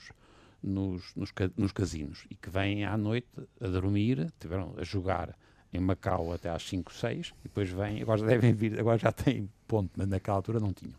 nos, 0.63 1.15
nos, 1.17 1.33
nos 1.57 1.73
casinos 1.73 2.27
e 2.31 2.35
que 2.35 2.51
vêm 2.51 2.85
à 2.85 2.97
noite 2.97 3.29
a 3.61 3.67
dormir, 3.67 4.31
tiveram 4.39 4.75
a 4.77 4.85
jogar 4.85 5.37
em 5.73 5.81
Macau 5.81 6.33
até 6.33 6.51
às 6.51 6.63
5, 6.69 6.93
6 6.93 7.29
e 7.29 7.33
depois 7.45 7.71
vêm, 7.71 8.03
agora 8.03 8.23
devem 8.23 8.53
vir, 8.53 8.79
agora 8.79 8.99
já 8.99 9.11
têm 9.11 9.51
ponto, 9.67 9.91
mas 9.97 10.07
naquela 10.07 10.37
altura 10.37 10.61
não 10.61 10.73
tinham. 10.73 10.95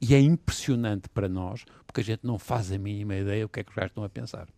E 0.00 0.14
é 0.14 0.20
impressionante 0.20 1.08
para 1.08 1.28
nós, 1.28 1.64
porque 1.86 2.00
a 2.00 2.04
gente 2.04 2.24
não 2.24 2.38
faz 2.38 2.72
a 2.72 2.78
mínima 2.78 3.14
ideia 3.14 3.46
o 3.46 3.48
que 3.48 3.60
é 3.60 3.64
que 3.64 3.70
os 3.70 3.76
gajos 3.76 3.90
estão 3.90 4.02
a 4.02 4.08
pensar. 4.08 4.48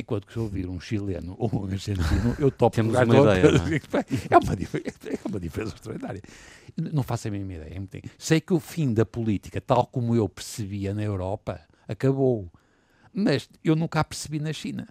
Enquanto 0.00 0.26
que 0.28 0.32
se 0.32 0.38
eu 0.38 0.44
ouvir 0.44 0.68
um 0.68 0.78
chileno 0.78 1.34
ou 1.36 1.50
um 1.52 1.64
argentino, 1.64 2.36
eu 2.38 2.52
topo 2.52 2.76
Temos 2.76 2.94
uma 2.94 3.02
ideia, 3.04 3.46
é? 3.48 4.30
É 4.30 4.38
uma, 4.38 4.54
diferença, 4.54 4.98
é 5.08 5.18
uma 5.28 5.40
diferença 5.40 5.74
extraordinária. 5.74 6.22
Não 6.76 7.02
faço 7.02 7.26
a 7.26 7.30
mínima 7.32 7.54
ideia. 7.54 7.74
é 7.74 8.02
Sei 8.16 8.40
que 8.40 8.54
o 8.54 8.60
fim 8.60 8.94
da 8.94 9.04
política, 9.04 9.60
tal 9.60 9.86
como 9.86 10.14
eu 10.14 10.28
percebia 10.28 10.94
na 10.94 11.02
Europa, 11.02 11.60
acabou. 11.88 12.48
Mas 13.12 13.48
eu 13.64 13.74
nunca 13.74 13.98
a 13.98 14.04
percebi 14.04 14.38
na 14.38 14.52
China. 14.52 14.86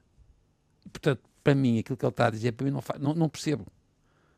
Portanto, 0.91 1.21
para 1.41 1.55
mim, 1.55 1.79
aquilo 1.79 1.95
que 1.95 2.03
ele 2.05 2.09
está 2.11 2.27
a 2.27 2.31
dizer, 2.31 2.51
para 2.51 2.65
mim 2.65 2.71
não, 2.71 2.81
fa- 2.81 2.97
não, 2.99 3.13
não 3.13 3.29
percebo. 3.29 3.65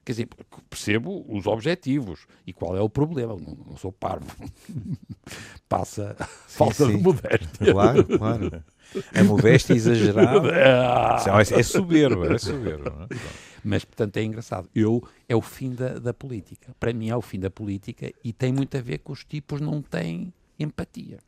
Quer 0.05 0.11
dizer, 0.13 0.29
percebo 0.69 1.25
os 1.27 1.47
objetivos 1.47 2.27
e 2.45 2.53
qual 2.53 2.77
é 2.77 2.81
o 2.81 2.89
problema. 2.89 3.35
Não, 3.35 3.55
não 3.55 3.77
sou 3.77 3.91
parvo. 3.91 4.27
Passa 5.67 6.15
falta 6.47 6.85
de 6.85 6.93
sim. 6.93 7.01
modéstia. 7.01 7.71
Claro, 7.71 8.05
claro. 8.05 8.63
A 9.13 9.23
modéstia 9.23 9.73
exagerada. 9.73 10.49
Ah! 10.55 11.17
É, 11.55 11.59
é 11.59 11.63
soberbo, 11.63 12.25
é 12.25 12.37
soberbo. 12.37 12.89
não 12.89 13.03
é? 13.03 13.07
Mas, 13.63 13.83
portanto, 13.83 14.15
é 14.17 14.23
engraçado. 14.23 14.69
Eu, 14.73 15.03
é 15.27 15.35
o 15.35 15.41
fim 15.41 15.71
da, 15.75 15.99
da 15.99 16.13
política. 16.13 16.73
Para 16.79 16.93
mim, 16.93 17.09
é 17.09 17.15
o 17.15 17.21
fim 17.21 17.39
da 17.39 17.49
política 17.49 18.11
e 18.23 18.31
tem 18.31 18.53
muito 18.53 18.77
a 18.77 18.81
ver 18.81 18.99
com 18.99 19.11
os 19.11 19.23
tipos 19.25 19.59
não 19.59 19.81
têm 19.81 20.33
empatia. 20.57 21.19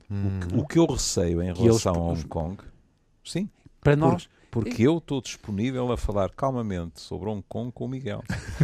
O 0.56 0.66
que 0.66 0.80
eu 0.80 0.86
receio 0.86 1.42
em 1.42 1.54
Que 1.54 1.62
eles- 1.62 1.84
relação 1.84 1.94
a 1.96 1.98
Hong 2.12 2.26
Kong, 2.28 2.58
sim, 3.24 3.50
Para 3.82 3.96
nós, 3.96 4.30
porque 4.52 4.84
eu 4.84 4.98
estou 4.98 5.22
disponível 5.22 5.90
a 5.94 5.98
falar 5.98 6.30
calmamente 6.30 7.00
sobre 7.00 7.30
Hong 7.30 7.44
Kong 7.48 7.72
com 7.74 7.86
o 7.86 7.88
Miguel. 7.88 8.22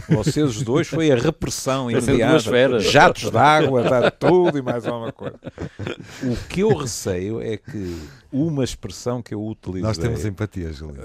Vocês 0.10 0.58
os 0.58 0.62
dois 0.62 0.86
foi 0.86 1.10
a 1.10 1.16
repressão 1.16 1.90
imediata, 1.90 2.80
jatos 2.82 3.32
de 3.32 3.38
água, 3.38 4.12
tudo 4.12 4.58
e 4.58 4.62
mais 4.62 4.86
alguma 4.86 5.14
coisa. 5.14 5.40
O 6.24 6.36
que 6.50 6.60
eu 6.60 6.76
receio 6.76 7.42
é 7.42 7.56
que 7.56 7.98
uma 8.30 8.66
expressão 8.66 9.22
que 9.22 9.34
eu 9.34 9.42
utilizo 9.42 9.88
Nós 9.88 9.98
temos 9.98 10.26
empatia, 10.26 10.74
Júlio. 10.74 11.02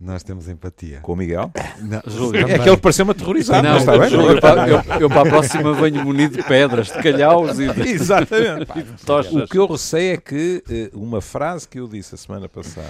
Nós 0.00 0.22
temos 0.22 0.48
empatia. 0.48 1.00
com 1.00 1.12
o 1.12 1.16
Miguel. 1.16 1.50
Não, 1.80 2.00
Júlio, 2.10 2.48
É 2.48 2.58
que 2.58 2.68
ele 2.68 2.78
pareceu-me 2.78 3.10
aterrorizado, 3.10 3.62
Não, 3.62 3.74
mas 3.74 3.82
está 3.82 3.98
bem. 3.98 4.08
Júlio, 4.08 4.30
eu, 4.30 4.40
para, 4.40 4.68
eu, 4.68 4.82
eu 4.98 5.08
para 5.10 5.20
a 5.20 5.26
próxima 5.30 5.74
venho 5.74 6.02
munido 6.02 6.38
de 6.38 6.42
pedras, 6.42 6.86
de 6.86 7.02
calhaus 7.02 7.58
e 7.58 7.70
de, 7.70 7.88
Exatamente. 7.90 8.78
e 8.78 8.82
de 8.82 9.04
tochas. 9.04 9.34
O 9.34 9.46
que 9.46 9.58
eu 9.58 9.66
receio 9.66 10.14
é 10.14 10.16
que 10.16 10.64
eh, 10.70 10.90
uma 10.94 11.20
frase 11.20 11.68
que 11.68 11.78
eu 11.78 11.86
disse 11.86 12.14
a 12.14 12.18
semana 12.18 12.48
passada 12.48 12.88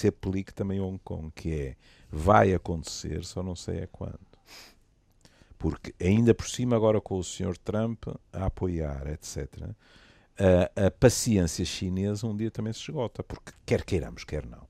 se 0.00 0.08
aplique 0.08 0.54
também 0.54 0.78
a 0.78 0.82
Hong 0.82 0.98
Kong, 1.04 1.30
que 1.34 1.52
é 1.52 1.76
vai 2.10 2.54
acontecer, 2.54 3.24
só 3.24 3.42
não 3.42 3.54
sei 3.54 3.82
a 3.82 3.86
quando. 3.86 4.18
Porque 5.58 5.94
ainda 6.00 6.34
por 6.34 6.48
cima, 6.48 6.74
agora 6.74 7.00
com 7.00 7.18
o 7.18 7.24
Sr. 7.24 7.56
Trump 7.58 8.06
a 8.32 8.46
apoiar, 8.46 9.06
etc., 9.08 9.70
a, 10.38 10.86
a 10.86 10.90
paciência 10.90 11.66
chinesa 11.66 12.26
um 12.26 12.34
dia 12.34 12.50
também 12.50 12.72
se 12.72 12.80
esgota, 12.80 13.22
porque 13.22 13.52
quer 13.66 13.84
queiramos, 13.84 14.24
quer 14.24 14.46
não. 14.46 14.66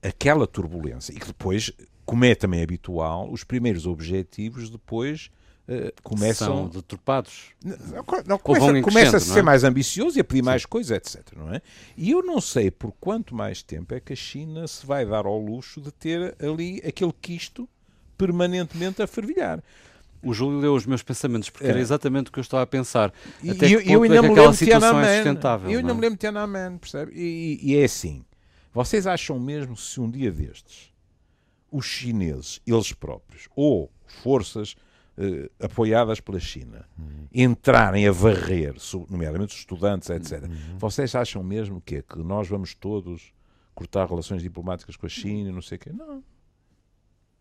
Aquela 0.00 0.46
turbulência, 0.46 1.12
e 1.12 1.18
que 1.18 1.26
depois, 1.26 1.72
como 2.06 2.24
é 2.24 2.36
também 2.36 2.62
habitual, 2.62 3.28
os 3.30 3.42
primeiros 3.42 3.86
objetivos 3.86 4.70
depois 4.70 5.32
eh, 5.72 5.94
começam 6.02 6.48
São 6.48 6.68
deturpados. 6.68 7.52
não, 7.64 8.04
não, 8.26 8.38
começa, 8.38 8.82
começa 8.82 9.16
a 9.18 9.20
ser 9.20 9.38
é? 9.38 9.42
mais 9.42 9.62
ambicioso 9.62 10.18
e 10.18 10.20
a 10.20 10.24
pedir 10.24 10.42
mais 10.42 10.66
coisas, 10.66 10.90
etc. 10.96 11.24
Não 11.36 11.54
é? 11.54 11.62
E 11.96 12.10
eu 12.10 12.24
não 12.24 12.40
sei 12.40 12.72
por 12.72 12.92
quanto 13.00 13.36
mais 13.36 13.62
tempo 13.62 13.94
é 13.94 14.00
que 14.00 14.12
a 14.12 14.16
China 14.16 14.66
se 14.66 14.84
vai 14.84 15.06
dar 15.06 15.26
ao 15.26 15.38
luxo 15.38 15.80
de 15.80 15.92
ter 15.92 16.34
ali 16.44 16.82
aquele 16.84 17.12
quisto 17.12 17.68
permanentemente 18.18 19.00
a 19.00 19.06
fervilhar. 19.06 19.62
O 20.22 20.34
Júlio 20.34 20.58
leu 20.58 20.74
os 20.74 20.84
meus 20.84 21.02
pensamentos, 21.04 21.48
porque 21.48 21.66
É. 21.66 21.70
era 21.70 21.80
exatamente 21.80 22.28
o 22.30 22.32
que 22.32 22.40
eu 22.40 22.42
estava 22.42 22.64
a 22.64 22.66
pensar. 22.66 23.12
E 23.40 23.50
Até 23.52 23.66
e 23.66 23.68
que 23.68 23.76
ponto 23.76 24.04
é 24.12 24.20
que 24.20 24.28
me 24.28 24.48
de 24.50 24.56
situação 24.56 24.88
é 25.00 25.02
Tiananmen. 25.04 25.14
sustentável. 25.14 25.70
Eu 25.70 25.78
ainda 25.78 25.88
não 25.88 25.94
é? 25.94 25.94
me 25.94 26.00
lembro 26.00 26.16
de 26.16 26.20
Tiananmen, 26.20 26.78
percebe? 26.78 27.12
E, 27.14 27.60
e 27.62 27.76
é 27.76 27.84
assim. 27.84 28.24
Vocês 28.74 29.06
acham 29.06 29.38
mesmo 29.38 29.76
se 29.76 30.00
um 30.00 30.10
dia 30.10 30.32
destes 30.32 30.90
os 31.70 31.86
chineses, 31.86 32.60
eles 32.66 32.92
próprios, 32.92 33.48
ou 33.54 33.90
forças 34.22 34.74
eh, 35.20 35.50
apoiadas 35.64 36.18
pela 36.20 36.40
China, 36.40 36.84
entrarem 37.32 38.08
a 38.08 38.12
varrer, 38.12 38.74
nomeadamente 39.10 39.52
os 39.54 39.60
estudantes, 39.60 40.08
etc., 40.10 40.48
vocês 40.78 41.14
acham 41.14 41.42
mesmo 41.42 41.80
que, 41.80 41.96
é 41.96 42.02
que 42.02 42.18
nós 42.20 42.48
vamos 42.48 42.74
todos 42.74 43.32
cortar 43.74 44.08
relações 44.08 44.42
diplomáticas 44.42 44.96
com 44.96 45.06
a 45.06 45.08
China 45.08 45.50
e 45.50 45.52
não 45.52 45.62
sei 45.62 45.76
o 45.76 45.78
quê? 45.78 45.92
Não. 45.92 46.22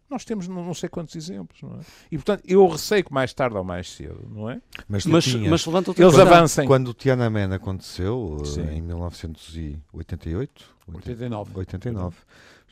Nós 0.09 0.25
temos 0.25 0.47
não 0.47 0.73
sei 0.73 0.89
quantos 0.89 1.15
exemplos, 1.15 1.61
não 1.61 1.75
é? 1.75 1.81
E, 2.11 2.17
portanto, 2.17 2.41
eu 2.47 2.65
receio 2.67 3.03
que 3.03 3.13
mais 3.13 3.31
tarde 3.31 3.55
ou 3.55 3.63
mais 3.63 3.91
cedo, 3.91 4.27
não 4.33 4.49
é? 4.49 4.59
Mas, 4.87 5.05
Mas, 5.05 5.23
tinhas- 5.25 5.47
mas 5.49 5.65
levanta 5.67 5.91
Eles 5.95 6.17
avancem. 6.17 6.65
quando 6.65 6.87
o 6.87 6.93
Tiananmen 6.95 7.53
aconteceu, 7.53 8.37
eh, 8.41 8.45
Sim. 8.45 8.61
em 8.71 8.81
1988, 8.81 10.65
89. 10.93 11.51
89. 11.53 12.17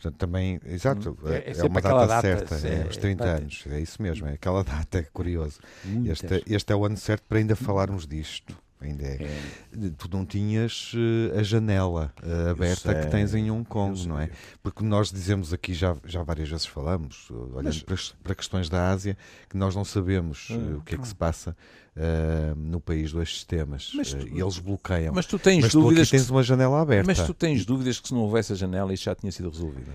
Portanto, 0.01 0.15
também, 0.19 0.60
exato, 0.65 1.17
É- 1.25 1.29
é, 1.38 1.51
é 1.51 1.60
é 1.60 1.63
uma 1.63 1.81
data, 1.81 2.05
data, 2.07 2.21
certa, 2.21 2.67
é- 2.67 2.88
os 2.88 2.97
30 2.97 3.25
é- 3.25 3.29
anos, 3.38 3.63
é 3.67 3.79
isso 3.79 3.99
mesmo, 4.01 4.27
é 4.27 4.33
aquela 4.33 4.63
data, 4.63 4.99
é 4.99 5.03
curioso. 5.12 5.60
Muitas. 5.83 6.23
Este, 6.23 6.53
este 6.53 6.71
é 6.71 6.75
o 6.75 6.86
ano 6.86 6.97
certo 6.97 7.23
para 7.27 7.39
ainda 7.39 7.55
falarmos 7.55 8.05
disto. 8.05 8.55
Ainda 8.80 9.04
é. 9.06 9.24
É. 9.24 9.90
Tu 9.98 10.08
não 10.12 10.24
tinhas 10.24 10.92
eh, 10.96 11.40
a 11.40 11.42
janela 11.42 12.13
eh, 12.22 12.50
aberta 12.52 12.94
que 12.94 13.08
tens 13.10 13.34
em 13.34 13.50
Hong 13.50 13.66
Kong, 13.68 14.08
não 14.08 14.20
é? 14.20 14.30
Porque 14.62 14.84
nós 14.84 15.12
dizemos 15.12 15.52
aqui, 15.52 15.74
já, 15.74 15.98
já 16.06 16.22
várias 16.22 16.48
vezes 16.48 16.68
falamos, 16.68 17.28
eh, 17.32 17.34
olhando 17.34 17.63
Mas- 17.63 17.82
para, 17.82 17.98
para 18.24 18.36
questões 18.36 18.70
da 18.70 18.90
Ásia, 18.92 19.18
que 19.50 19.58
nós 19.58 19.76
não 19.76 19.84
sabemos 19.84 20.50
Hum, 20.52 20.78
o 20.78 20.82
que 20.82 20.94
é 20.94 20.98
que 21.00 21.08
se 21.08 21.16
passa 21.16 21.58
eh, 21.96 22.54
no 22.56 22.80
país 22.80 23.12
dos 23.12 23.28
sistemas. 23.34 23.92
Mas 23.96 24.13
tu- 24.13 24.28
e 24.28 24.40
eles 24.40 24.60
bloqueiam. 24.60 25.12
Mas 25.12 25.26
tu 25.26 25.40
tens 25.40 25.63
Mas 25.63 25.72
tu 25.72 25.82
dúvidas 25.82 26.10
tens 26.12 26.26
que, 26.26 26.32
uma 26.32 26.44
janela 26.44 26.80
aberta. 26.80 27.08
mas 27.08 27.26
tu 27.26 27.34
tens 27.34 27.66
dúvidas 27.66 28.00
que 28.00 28.08
se 28.10 28.13
não 28.13 28.22
houvesse 28.22 28.54
a 28.54 28.56
janela 28.56 28.94
isto 28.94 29.06
já 29.06 29.16
tinha 29.16 29.32
sido 29.32 29.50
resolvido. 29.50 29.92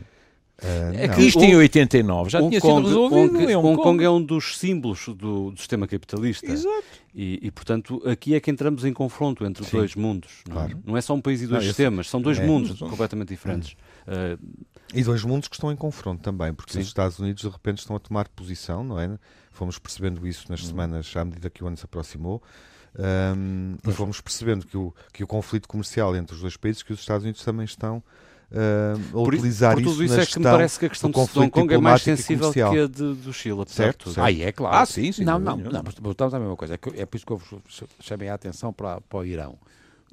Eh, 0.58 1.06
É 1.06 1.08
que 1.08 1.22
isto 1.22 1.40
em 1.40 1.56
89 1.56 2.30
já 2.30 2.38
Hong 2.40 2.50
tinha 2.50 2.60
Kong, 2.60 2.76
sido 2.76 2.86
resolvido 2.88 3.34
Hong, 3.36 3.44
em 3.50 3.56
Hong 3.56 3.66
Hong 3.68 3.76
Kong. 3.76 3.82
Kong 3.82 4.04
é 4.04 4.10
um 4.10 4.22
dos 4.22 4.58
símbolos 4.58 5.06
do, 5.08 5.50
do 5.50 5.56
sistema 5.58 5.86
capitalista. 5.88 6.46
Exato. 6.50 6.84
E, 7.14 7.40
e, 7.42 7.50
portanto, 7.50 8.00
aqui 8.06 8.34
é 8.34 8.40
que 8.40 8.50
entramos 8.50 8.84
em 8.84 8.92
confronto 8.92 9.44
entre 9.44 9.64
Sim. 9.64 9.76
dois 9.78 9.94
mundos. 9.96 10.30
Não, 10.48 10.56
é? 10.56 10.58
Claro. 10.66 10.82
não 10.86 10.96
é 10.96 11.00
só 11.00 11.14
um 11.14 11.20
país 11.20 11.42
e 11.42 11.46
dois 11.46 11.62
Não, 11.64 11.68
sistemas, 11.68 12.08
são 12.08 12.20
dois 12.22 12.38
é. 12.38 12.46
mundos 12.46 12.80
Mas- 12.80 12.90
completamente 12.90 13.28
diferentes. 13.28 13.72
Uh, 14.06 14.38
E 14.94 15.02
dois 15.02 15.24
mundos 15.24 15.48
que 15.48 15.56
estão 15.56 15.72
em 15.72 15.76
confronto 15.76 16.22
também, 16.22 16.52
porque 16.54 16.72
Sim. 16.72 16.80
os 16.80 16.86
Estados 16.86 17.18
Unidos 17.18 17.42
de 17.42 17.48
repente 17.48 17.78
estão 17.78 17.96
a 17.96 17.98
tomar 17.98 18.28
posição, 18.28 18.84
não 18.84 19.00
é? 19.00 19.18
Fomos 19.50 19.78
percebendo 19.78 20.26
isso 20.26 20.46
nas 20.48 20.64
semanas 20.64 21.12
à 21.16 21.24
medida 21.24 21.50
que 21.50 21.64
o 21.64 21.66
ano 21.66 21.76
se 21.76 21.84
aproximou. 21.84 22.42
ahm, 22.98 23.76
e 23.88 23.92
fomos 23.92 24.20
percebendo 24.20 24.66
que 24.66 24.76
o, 24.76 24.94
que 25.12 25.24
o 25.24 25.26
conflito 25.26 25.66
comercial 25.66 26.14
entre 26.14 26.34
os 26.34 26.42
dois 26.42 26.56
países, 26.56 26.82
que 26.82 26.92
os 26.92 27.00
Estados 27.00 27.24
Unidos 27.24 27.42
também 27.42 27.64
estão 27.64 28.02
ahm, 28.54 29.08
a 29.08 29.12
por, 29.12 29.34
utilizar 29.34 29.74
por 29.74 29.82
tudo 29.82 29.92
isso 29.92 30.04
isso 30.04 30.14
na 30.16 30.22
é 30.22 30.26
que 30.26 30.38
me 30.38 30.44
parece 30.44 30.78
que 30.78 30.86
a 30.86 30.88
questão 30.88 31.10
do 31.10 31.14
de 31.14 31.38
Hong 31.38 31.50
Kong 31.50 31.74
é 31.74 31.78
mais 31.78 32.02
sensível 32.02 32.52
que 32.52 32.60
a 32.60 32.86
de, 32.86 33.14
do 33.14 33.32
Chile, 33.32 33.64
Certo, 33.66 34.10
certo. 34.10 34.20
Ah, 34.20 34.32
é 34.32 34.52
claro. 34.52 34.76
Ah, 34.76 34.86
sim, 34.86 35.12
sim. 35.12 35.24
Não, 35.24 35.38
não, 35.38 35.56
dúvida 35.56 35.70
não, 35.72 35.82
mas 35.84 35.94
voltamos 35.94 36.34
à 36.34 36.38
mesma 36.38 36.56
coisa. 36.56 36.74
É, 36.74 36.78
que- 36.78 37.00
é 37.00 37.06
por 37.06 37.16
isso 37.16 37.26
que 37.26 37.32
eu 37.32 37.36
vos 37.38 37.84
chamei 38.00 38.28
a 38.28 38.34
atenção 38.34 38.72
para, 38.72 39.00
para 39.00 39.18
o 39.18 39.24
Irão. 39.24 39.58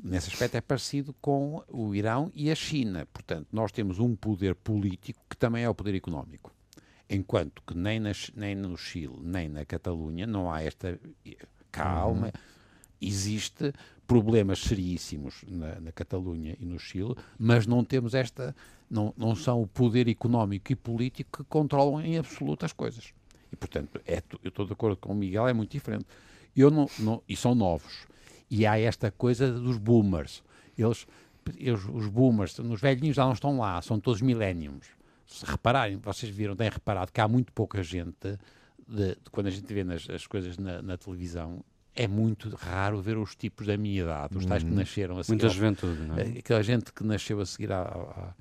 Nesse 0.02 0.30
aspecto 0.30 0.56
é 0.56 0.62
parecido 0.62 1.14
com 1.22 1.62
o 1.68 1.94
Irão 1.94 2.32
e 2.34 2.50
a 2.50 2.56
China. 2.56 3.06
Portanto, 3.12 3.48
nós 3.52 3.72
temos 3.72 4.00
um 4.00 4.16
poder 4.16 4.56
político 4.56 5.20
que 5.30 5.36
também 5.36 5.64
é 5.64 5.70
o 5.70 5.76
poder 5.76 5.94
económico. 5.96 6.54
Enquanto 7.10 7.62
que 7.68 7.76
nem, 7.76 8.00
na 8.00 8.12
nem 8.36 8.56
no 8.56 8.78
Chile, 8.78 9.18
nem 9.22 9.50
na 9.50 9.66
Catalunha 9.66 10.26
não 10.26 10.50
há 10.52 10.62
esta 10.64 10.98
calma. 11.72 12.32
Existe 13.02 13.74
problemas 14.10 14.62
seríssimos 14.62 15.46
na, 15.48 15.80
na 15.80 15.92
Catalunha 15.92 16.58
e 16.60 16.66
no 16.66 16.80
Chile, 16.80 17.16
mas 17.38 17.68
não 17.68 17.84
temos 17.84 18.16
esta, 18.16 18.56
não, 18.90 19.14
não 19.16 19.36
são 19.36 19.62
o 19.62 19.68
poder 19.68 20.10
económico 20.10 20.72
e 20.72 20.76
político 20.76 21.44
que 21.44 21.48
controlam 21.48 22.02
em 22.02 22.18
absoluto 22.18 22.66
as 22.66 22.74
coisas. 22.74 23.14
E, 23.54 23.56
portanto, 23.56 24.02
é, 24.08 24.24
eu 24.44 24.50
estou 24.50 24.66
de 24.66 24.74
acordo 24.74 24.98
com 24.98 25.14
o 25.14 25.16
Miguel, 25.16 25.48
é 25.48 25.54
muito 25.54 25.72
diferente. 25.72 26.08
Eu 26.58 26.72
não, 26.72 26.90
não, 26.98 27.22
e 27.30 27.36
são 27.36 27.54
novos. 27.54 28.08
E 28.50 28.66
há 28.66 28.80
esta 28.80 29.12
coisa 29.12 29.52
dos 29.52 29.78
boomers. 29.78 30.42
Eles, 30.76 31.06
eles, 31.56 31.82
os 31.94 32.08
boomers, 32.08 32.58
os 32.58 32.82
velhinhos 32.82 33.16
já 33.16 33.26
não 33.26 33.34
estão 33.34 33.60
lá, 33.60 33.80
são 33.84 34.00
todos 34.00 34.24
millenniums. 34.24 34.88
Se 35.28 35.46
repararem, 35.46 35.98
vocês 35.98 36.36
viram, 36.36 36.56
têm 36.56 36.70
reparado 36.70 37.12
que 37.12 37.22
há 37.22 37.28
muito 37.28 37.54
pouca 37.54 37.84
gente, 37.84 38.40
de, 38.88 39.10
de 39.10 39.30
quando 39.32 39.46
a 39.46 39.52
gente 39.52 39.72
vê 39.72 39.84
nas, 39.84 40.10
as 40.10 40.26
coisas 40.26 40.58
na, 40.58 40.82
na 40.82 40.98
televisão, 40.98 41.64
é 42.04 42.08
muito 42.08 42.50
raro 42.56 43.02
ver 43.02 43.18
os 43.18 43.36
tipos 43.36 43.68
da 43.68 43.76
minha 43.78 44.02
idade, 44.02 44.38
os 44.38 44.46
tais 44.46 44.64
que 44.64 44.70
nasceram 44.72 45.18
a 45.20 45.24
seguir 45.24 45.34
Muita 45.34 45.48
ao- 45.48 45.54
juventude, 45.54 46.02
não 46.02 46.18
é? 46.18 46.22
aquela 46.40 46.64
gente 46.64 46.94
que 46.94 47.04
nasceu 47.04 47.42
a 47.42 47.46
seguir 47.46 47.72
a, 47.72 47.82
a, 47.82 48.34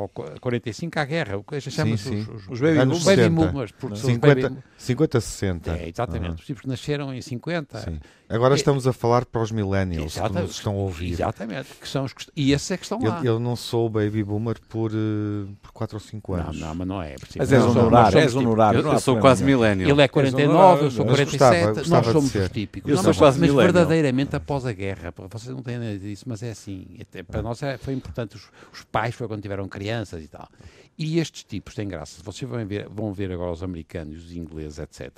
ao 0.00 0.08
qu- 0.08 0.38
45 0.40 0.98
à 0.98 1.04
guerra, 1.04 1.36
o 1.36 1.42
que 1.42 1.56
a 1.56 1.58
gente 1.60 1.74
chama 1.74 1.96
sim. 1.96 2.20
os, 2.20 2.28
os, 2.28 2.48
Os 2.48 2.60
baby 2.60 2.78
Anos 2.78 3.02
baby 3.04 3.16
60. 3.22 3.30
boomers, 3.30 3.72
porque 3.72 3.96
são 3.96 4.08
os 4.10 4.14
50, 4.14 4.48
baby- 4.48 4.62
50 4.78 5.20
60. 5.20 5.76
é, 5.76 5.88
exatamente, 5.88 6.34
os 6.40 6.46
tipos 6.46 6.62
que 6.62 6.68
nasceram 6.68 7.12
em 7.12 7.20
50 7.20 7.78
Sim. 7.80 8.00
Agora 8.32 8.54
É- 8.54 8.56
estamos 8.56 8.86
a 8.86 8.92
falar 8.92 9.24
para 9.24 9.42
os 9.42 9.50
millennials 9.50 10.12
que 10.12 10.18
Exata- 10.20 10.40
nos 10.40 10.52
estão 10.52 10.72
a 10.74 10.76
ouvir. 10.76 11.10
Exatamente. 11.12 11.68
Que 11.80 11.88
são 11.88 12.04
os 12.04 12.12
que, 12.12 12.26
e 12.36 12.52
esses 12.52 12.70
é 12.70 12.76
que 12.76 12.84
estão 12.84 13.00
lá. 13.02 13.18
Eu, 13.24 13.34
eu 13.34 13.40
não 13.40 13.56
sou 13.56 13.90
baby 13.90 14.22
boomer 14.22 14.56
por, 14.68 14.92
eh, 14.92 15.50
por 15.60 15.72
4 15.72 15.96
ou 15.96 16.00
5 16.00 16.36
Não, 16.36 16.44
anos. 16.44 16.60
não, 16.60 16.74
mas 16.74 16.86
não 16.86 17.02
é. 17.02 17.16
por 17.16 17.28
Mas 17.36 17.52
és 17.52 17.64
um 17.64 17.70
honorário, 17.70 18.18
és 18.18 18.34
um 18.34 18.38
tipo- 18.38 18.48
honorário. 18.50 18.78
Eu, 18.78 18.82
não 18.84 18.92
eu 18.92 19.00
sou 19.00 19.18
quase 19.18 19.42
millennial. 19.42 19.90
Ele 19.90 20.00
é 20.02 20.06
49, 20.06 20.84
eu 20.84 20.90
sou 20.92 21.04
Mas 21.04 21.16
47. 21.16 21.38
gostava- 21.38 21.74
gostava 21.74 22.02
nós 22.06 22.12
somos 22.12 22.34
os 22.34 22.48
típicos. 22.50 22.88
Eu 22.88 22.94
Não, 22.96 23.02
sou 23.02 23.10
mas, 23.10 23.18
quase 23.18 23.40
mas 23.40 23.50
millennial. 23.50 23.72
verdadeiramente 23.72 24.36
após 24.36 24.64
a 24.64 24.72
guerra, 24.72 25.12
vocês 25.28 25.52
não 25.54 25.62
têm 25.62 25.78
nada 25.78 25.98
disso, 25.98 26.24
mas 26.28 26.40
é 26.44 26.50
assim. 26.52 26.86
Até 27.00 27.24
para 27.24 27.42
nós 27.42 27.60
é- 27.64 27.78
foi 27.78 27.94
importante. 27.94 28.36
Os, 28.36 28.44
os 28.72 28.82
pais 28.84 29.12
foi 29.14 29.26
quando 29.26 29.42
tiveram 29.42 29.66
crianças 29.68 30.22
e 30.22 30.28
tal. 30.28 30.48
E 30.96 31.18
estes 31.18 31.42
tipos 31.42 31.74
têm 31.74 31.88
graça. 31.88 32.20
Vocês 32.22 32.48
vão 32.48 32.64
ver, 32.64 32.86
vão 32.88 33.12
ver 33.12 33.32
agora 33.32 33.50
os 33.50 33.62
americanos, 33.62 34.24
os 34.26 34.36
ingleses, 34.36 34.78
etc. 34.78 35.10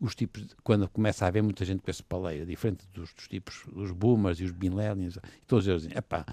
Os 0.00 0.14
tipos, 0.14 0.46
quando 0.62 0.88
começa 0.88 1.24
a 1.24 1.28
haver 1.28 1.42
muita 1.42 1.64
gente 1.64 1.82
com 1.82 1.90
esse 1.90 2.02
paleio, 2.02 2.46
diferente 2.46 2.86
dos, 2.94 3.12
dos 3.12 3.26
tipos, 3.26 3.64
dos 3.72 3.90
boomers 3.90 4.38
e 4.40 4.44
os 4.44 4.52
millennials, 4.52 5.16
e 5.16 5.44
todos 5.46 5.66
eles 5.66 5.82
dizem, 5.82 5.98
epá, 5.98 6.24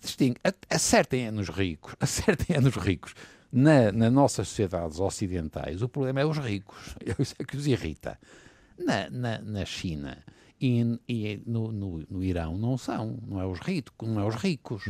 distingue, 0.00 0.38
acertem 0.68 1.26
é 1.26 1.30
nos 1.30 1.48
ricos, 1.48 1.94
acertem 2.00 2.56
é 2.56 2.60
nos 2.60 2.74
ricos. 2.76 3.14
Na, 3.52 3.92
nas 3.92 4.12
nossas 4.12 4.48
sociedades 4.48 4.98
ocidentais, 4.98 5.82
o 5.82 5.88
problema 5.88 6.20
é 6.20 6.26
os 6.26 6.36
ricos. 6.36 6.96
Isso 7.18 7.34
é 7.38 7.44
que 7.44 7.56
os 7.56 7.66
irrita. 7.66 8.18
Na, 8.78 9.08
na, 9.08 9.38
na 9.38 9.64
China 9.64 10.18
e, 10.60 10.98
e 11.08 11.42
no, 11.46 11.70
no, 11.72 12.04
no 12.10 12.24
Irão 12.24 12.56
não 12.56 12.76
são. 12.76 13.18
Não 13.26 13.40
é 13.40 13.46
os 13.46 13.60
ricos, 13.60 14.08
não 14.08 14.20
é 14.20 14.26
os 14.26 14.34
ricos. 14.34 14.84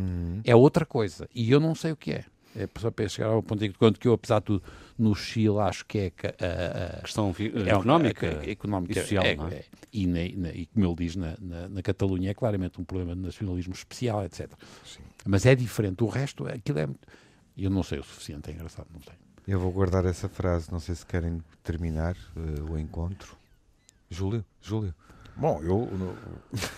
É 0.44 0.54
outra 0.54 0.86
coisa. 0.86 1.28
E 1.34 1.50
eu 1.50 1.60
não 1.60 1.74
sei 1.74 1.92
o 1.92 1.96
que 1.96 2.12
é. 2.12 2.24
É 2.58 2.68
só 2.80 2.90
para 2.90 3.08
chegar 3.08 3.28
ao 3.28 3.42
ponto 3.42 3.60
de 3.60 3.70
quanto 3.74 4.00
que 4.00 4.08
eu, 4.08 4.12
apesar 4.14 4.38
de 4.38 4.46
tudo, 4.46 4.62
no 4.98 5.14
Chile 5.14 5.58
acho 5.60 5.84
que 5.84 5.98
é 5.98 6.12
a- 6.40 6.98
a- 6.98 7.00
Questão 7.02 7.34
é 7.38 7.70
económica. 7.70 8.26
é- 8.26 8.50
económica 8.50 8.92
e 8.92 9.02
social, 9.02 9.24
é- 9.24 9.36
não 9.36 9.48
é? 9.48 9.54
é. 9.56 9.64
E, 9.92 10.06
na- 10.06 10.48
na- 10.48 10.54
e 10.54 10.66
como 10.66 10.86
ele 10.86 10.94
diz, 10.96 11.16
na, 11.16 11.36
na, 11.40 11.68
na 11.68 11.82
Catalunha 11.82 12.30
é 12.30 12.34
claramente 12.34 12.80
um 12.80 12.84
problema 12.84 13.14
de 13.14 13.20
nacionalismo 13.20 13.74
especial, 13.74 14.24
etc. 14.24 14.50
Mas 15.26 15.44
é 15.44 15.54
diferente. 15.54 16.02
O 16.02 16.08
resto, 16.08 16.46
aquilo 16.46 16.78
é. 16.78 16.86
muito- 16.86 17.06
Eu 17.58 17.70
não 17.70 17.82
sei 17.82 17.98
o 17.98 18.02
suficiente, 18.02 18.50
é 18.50 18.52
engraçado, 18.54 18.86
não 18.92 19.00
sei. 19.02 19.14
Eu 19.48 19.58
vou 19.60 19.70
guardar 19.72 20.04
essa 20.04 20.28
frase. 20.28 20.70
Não 20.72 20.78
sei 20.80 20.94
se 20.94 21.06
querem 21.06 21.42
terminar 21.62 22.14
eh, 22.36 22.60
o 22.70 22.78
encontro. 22.78 23.34
Júlio, 24.10 24.44
Júlio. 24.60 24.94
Bom, 25.36 25.60
eu, 25.62 25.88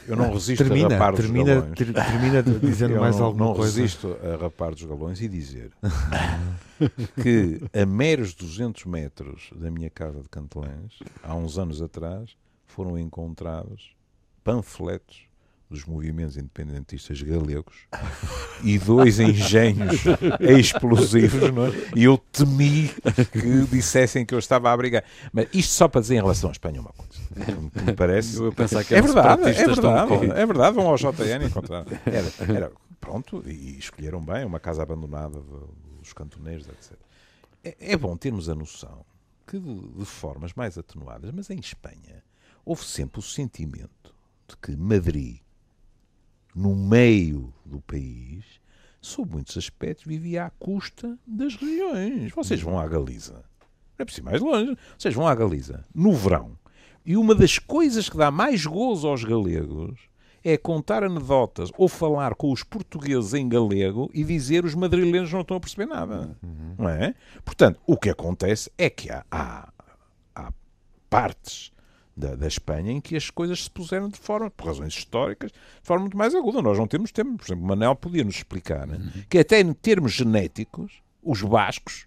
eu 0.09 0.17
não 0.17 0.33
resisto 0.33 0.63
a 0.63 0.67
termina, 0.67 0.89
rapar 0.89 1.13
dos 1.13 1.21
termina, 1.21 1.55
galões. 1.55 1.75
ter- 1.77 1.93
termina 1.93 2.43
dizendo 2.61 2.95
Eu 2.95 3.01
mais 3.01 3.17
não, 3.17 3.27
alguma 3.27 3.47
não 3.47 3.55
coisa. 3.55 3.81
resisto 3.81 4.17
a 4.23 4.37
rapar 4.43 4.73
dos 4.73 4.83
galões 4.85 5.21
e 5.21 5.29
dizer 5.29 5.71
que 7.23 7.61
a 7.73 7.87
meros 7.87 8.35
200 8.35 8.85
metros 8.85 9.51
da 9.55 9.71
minha 9.71 9.89
casa 9.91 10.21
de 10.21 10.29
Cantelães, 10.29 10.99
há 11.23 11.35
uns 11.37 11.57
anos 11.59 11.81
atrás, 11.81 12.37
foram 12.67 12.99
encontrados 12.99 13.93
panfletos 14.43 15.28
dos 15.71 15.85
movimentos 15.85 16.37
independentistas 16.37 17.21
galegos 17.21 17.77
e 18.65 18.79
dois 18.79 19.21
engenhos 19.21 20.01
explosivos, 20.59 21.53
não 21.53 21.67
é? 21.67 21.71
E 21.95 22.05
eu 22.05 22.19
temi 22.19 22.89
que 23.33 23.67
dissessem 23.71 24.25
que 24.25 24.35
eu 24.35 24.39
estava 24.39 24.73
a 24.73 24.77
brigar. 24.77 25.05
Mas 25.33 25.47
isto 25.53 25.73
só 25.73 25.89
para 25.89 26.01
dizer 26.01 26.15
em 26.17 26.21
relação 26.21 26.49
à 26.49 26.53
Espanha 26.53 26.81
uma 26.81 26.93
coisa. 26.93 27.13
que 27.75 27.83
Me 27.83 27.93
parece. 27.95 28.37
Eu 28.39 28.53
pensava 28.53 28.85
que 28.85 28.95
É 28.95 29.03
verdade, 29.03 29.43
é 29.43 29.53
verdade, 29.67 30.13
é 30.35 30.47
verdade, 30.47 30.75
vão 30.77 30.89
ao 30.89 30.97
JN 30.97 31.45
encontrar. 31.47 31.85
Era, 32.07 32.53
era- 32.57 32.73
pronto, 33.01 33.43
e 33.47 33.79
escolheram 33.79 34.21
bem, 34.25 34.45
uma 34.45 34.59
casa 34.61 34.83
abandonada 34.83 35.41
dos 36.01 36.13
cantoneiros, 36.13 36.67
etc. 36.69 36.93
É, 37.65 37.93
é 37.93 37.97
bom 37.97 38.17
termos 38.17 38.49
a 38.49 38.55
noção 38.55 39.05
que 39.47 39.59
de, 39.59 39.81
de 39.99 40.05
formas 40.05 40.53
mais 40.55 40.77
atenuadas, 40.77 41.31
mas 41.33 41.49
em 41.51 41.59
Espanha 41.59 42.23
houve 42.65 42.85
sempre 42.85 43.19
o 43.19 43.23
sentimento 43.23 44.15
de 44.47 44.57
que 44.57 44.77
Madrid, 44.77 45.39
no 46.55 46.75
meio 46.75 47.53
do 47.65 47.81
país, 47.81 48.45
sob 49.01 49.33
muitos 49.33 49.57
aspectos, 49.57 50.05
vivia 50.05 50.45
à 50.47 50.51
custa 50.51 51.19
das 51.27 51.55
regiões. 51.57 52.33
Vocês 52.33 52.61
vão 52.61 52.79
à 52.79 52.87
Galiza, 52.87 53.35
não 53.35 54.01
é 54.01 54.05
preciso 54.05 54.27
ir 54.27 54.31
mais 54.31 54.41
longe, 54.41 54.77
vocês 54.97 55.15
vão 55.15 55.27
à 55.27 55.35
Galiza, 55.35 55.85
no 55.95 56.13
verão, 56.13 56.59
e 57.05 57.17
uma 57.17 57.35
das 57.35 57.59
coisas 57.59 58.09
que 58.09 58.17
dá 58.17 58.31
mais 58.31 58.67
gozo 58.67 59.09
aos 59.09 59.25
galegos 59.25 59.99
é 60.45 60.57
contar 60.57 61.03
anedotas 61.03 61.71
ou 61.77 61.89
falar 61.89 62.35
com 62.35 62.53
os 62.53 62.63
portugueses 62.63 63.35
em 63.35 63.49
galego 63.49 64.11
e 64.15 64.23
dizer 64.25 64.65
os 64.65 64.75
madrilenhos 64.75 65.33
não 65.33 65.41
estão 65.41 65.57
a 65.57 65.61
perceber 65.61 65.87
nada. 65.87 66.37
Não 66.79 66.89
é? 66.89 67.15
Portanto, 67.45 67.81
o 67.87 67.97
que 67.97 68.11
acontece 68.11 68.71
é 68.79 68.89
que 68.89 69.11
há, 69.11 69.25
há, 69.31 69.73
há 70.35 70.53
partes 71.11 71.73
da, 72.19 72.35
da 72.35 72.49
Espanha 72.49 72.91
em 72.91 73.01
que 73.01 73.17
as 73.17 73.31
coisas 73.31 73.65
se 73.65 73.71
puseram 73.71 74.09
de 74.09 74.19
forma, 74.19 74.51
por 74.51 74.67
razões 74.67 74.95
históricas, 74.95 75.53
de 75.53 75.59
forma 75.83 76.03
muito 76.03 76.17
mais 76.17 76.35
aguda. 76.35 76.61
Nós 76.61 76.77
não 76.77 76.87
temos 76.87 77.13
tempo. 77.13 77.37
Por 77.37 77.47
exemplo, 77.47 77.65
Manel 77.65 77.95
podia 77.95 78.25
nos 78.25 78.37
explicar 78.37 78.87
né, 78.87 78.99
que 79.31 79.39
até 79.39 79.61
em 79.61 79.73
termos 79.73 80.13
genéticos, 80.13 81.01
os 81.23 81.41
bascos 81.43 82.07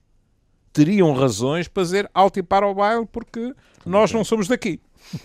teriam 0.74 1.14
razões 1.14 1.68
para 1.68 1.84
dizer 1.84 2.10
alto 2.14 2.40
e 2.40 2.44
para 2.44 2.68
o 2.68 2.76
baile 2.76 3.08
porque 3.12 3.54
nós 3.86 4.12
não 4.12 4.24
somos 4.24 4.48
daqui. 4.48 4.80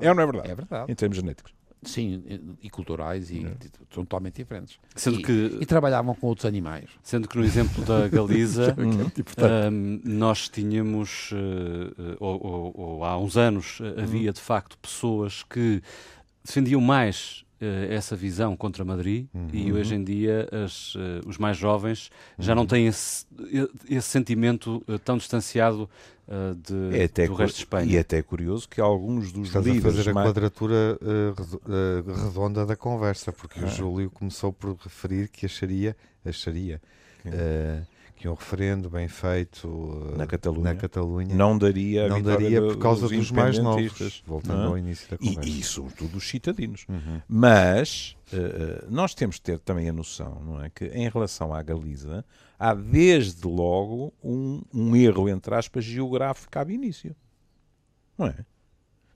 É 0.00 0.08
ou 0.08 0.14
não 0.14 0.22
é 0.22 0.26
verdade? 0.26 0.50
É 0.50 0.54
verdade. 0.54 0.92
Em 0.92 0.94
termos 0.94 1.16
genéticos. 1.16 1.54
Sim, 1.88 2.22
e 2.62 2.70
culturais 2.70 3.30
e 3.30 3.42
são 3.90 4.04
totalmente 4.04 4.36
diferentes. 4.36 4.78
Sendo 4.94 5.20
e, 5.20 5.22
que- 5.22 5.58
e 5.60 5.66
trabalhavam 5.66 6.14
com 6.14 6.26
outros 6.26 6.44
animais. 6.46 6.90
Sendo 7.02 7.28
que 7.28 7.36
no 7.36 7.44
exemplo 7.44 7.84
da 7.84 8.06
Galiza, 8.08 8.74
portanto, 9.22 9.72
hum, 9.72 10.00
nós 10.04 10.48
tínhamos, 10.48 11.30
eh, 11.32 12.16
ou, 12.20 12.46
ou- 12.46 12.72
ou 12.80 13.04
há 13.04 13.18
uns 13.18 13.36
anos, 13.36 13.78
eh, 13.80 14.02
havia 14.02 14.32
de 14.32 14.40
facto 14.40 14.76
pessoas 14.78 15.42
que 15.42 15.82
defendiam 16.44 16.80
mais 16.80 17.44
eh, 17.60 17.94
essa 17.94 18.14
visão 18.16 18.56
contra 18.56 18.84
Madrid 18.84 19.26
e 19.52 19.72
hoje 19.72 19.94
em 19.94 20.02
dia 20.04 20.48
as, 20.52 20.94
eh, 20.96 21.20
os 21.26 21.38
mais 21.38 21.56
jovens 21.56 22.10
já 22.38 22.54
não 22.54 22.66
têm 22.66 22.86
esse, 22.88 23.24
esse 23.88 24.08
sentimento 24.08 24.84
tão 25.04 25.16
distanciado 25.16 25.88
eh, 26.28 26.54
de, 26.56 26.98
É 26.98 27.04
até 27.04 27.26
do 27.26 27.34
resto 27.34 27.56
de 27.56 27.60
Espanha. 27.62 27.92
E 27.92 27.96
é 27.96 28.00
até 28.00 28.22
curioso 28.22 28.68
que 28.68 28.80
alguns 28.80 29.32
dos 29.32 29.48
Estás 29.48 29.66
a 29.66 29.68
líderes 29.70 29.96
fazer 29.96 30.10
a 30.10 30.14
mais- 30.14 30.28
quadratura 30.28 30.98
eh, 31.02 32.22
redonda 32.24 32.64
da 32.66 32.76
conversa, 32.76 33.32
porque 33.32 33.60
Ah. 33.60 33.64
o 33.64 33.68
Júlio 33.68 34.10
começou 34.10 34.52
por 34.52 34.76
referir 34.82 35.28
que 35.28 35.46
acharia, 35.46 35.96
acharia 36.24 36.80
que 38.16 38.28
um 38.28 38.34
referendo 38.34 38.88
bem 38.88 39.08
feito 39.08 40.14
Na 40.16 40.26
Catalunha. 40.26 40.72
na 40.72 40.74
Catalunha 40.76 41.34
não 41.34 41.58
daria 41.58 42.06
a 42.06 42.08
não 42.08 42.22
daria 42.22 42.60
por 42.62 42.78
causa 42.78 43.08
dos 43.08 43.30
mais 43.30 43.58
novos, 43.58 44.22
voltando 44.26 44.56
não 44.58 44.64
é? 44.64 44.66
ao 44.68 44.78
início 44.78 45.10
da 45.10 45.16
E, 45.20 45.34
conversa. 45.34 45.50
e 45.50 45.62
sobretudo 45.62 46.16
os 46.18 46.28
citadinos. 46.28 46.86
Uhum. 46.88 47.20
Mas 47.28 48.16
nós 48.88 49.14
temos 49.14 49.36
de 49.36 49.42
ter 49.42 49.58
também 49.58 49.88
a 49.88 49.92
noção, 49.92 50.42
não 50.44 50.62
é? 50.62 50.70
Que 50.70 50.86
em 50.86 51.08
relação 51.08 51.52
à 51.52 51.62
Galiza, 51.62 52.24
há 52.58 52.74
desde 52.74 53.46
logo 53.46 54.12
um, 54.22 54.62
um 54.72 54.96
erro, 54.96 55.28
entre 55.28 55.54
aspas, 55.54 55.84
geográfico 55.84 56.58
ab 56.58 56.72
início. 56.72 57.14
Não 58.16 58.26
é? 58.26 58.36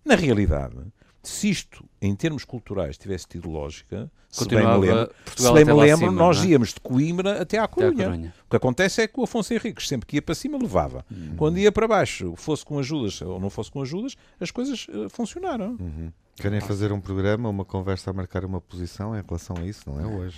Na 0.04 0.14
realidade, 0.14 0.76
se 1.22 1.50
isto, 1.50 1.85
em 2.00 2.14
termos 2.14 2.44
culturais, 2.44 2.96
tivesse 2.96 3.26
tido 3.26 3.50
lógica, 3.50 4.11
se 4.31 4.46
bem 4.46 4.59
me 4.59 4.64
Continuava 4.64 4.78
lembro, 4.78 5.14
se 5.37 5.52
bem 5.52 5.64
me 5.64 5.72
lembro 5.72 6.07
acima, 6.07 6.12
nós 6.12 6.44
é? 6.44 6.46
íamos 6.48 6.74
de 6.74 6.81
Coimbra 6.81 7.42
até 7.42 7.59
à 7.59 7.64
Até 7.64 7.64
à 7.64 7.68
Corunha. 7.68 8.35
O 8.46 8.50
que 8.50 8.57
acontece 8.57 9.02
é 9.02 9.09
que 9.09 9.18
o 9.18 9.24
Afonso 9.24 9.52
Henriques, 9.52 9.88
sempre 9.88 10.07
que 10.07 10.16
ia 10.16 10.22
para 10.22 10.35
cima, 10.35 10.59
levava. 10.59 11.04
Quando 11.37 11.59
ia 11.59 11.72
para 11.72 11.88
baixo, 11.88 12.35
fosse 12.37 12.64
com 12.64 12.78
ajudas 12.78 13.20
ou 13.22 13.40
não 13.40 13.50
fosse 13.50 13.70
com 13.70 13.83
ajudas, 13.83 14.16
as 14.38 14.50
coisas 14.50 14.87
eh, 14.88 15.09
funcionaram. 15.09 15.76
Uhum. 15.81 16.12
Querem 16.40 16.61
fazer 16.61 16.92
um 16.92 17.01
programa, 17.01 17.48
uma 17.48 17.64
conversa 17.64 18.11
a 18.11 18.12
marcar 18.12 18.44
uma 18.44 18.61
posição 18.61 19.16
em 19.18 19.22
relação 19.27 19.57
a 19.59 19.64
isso? 19.66 19.81
Não 19.87 20.01
é 20.01 20.07
hoje. 20.07 20.37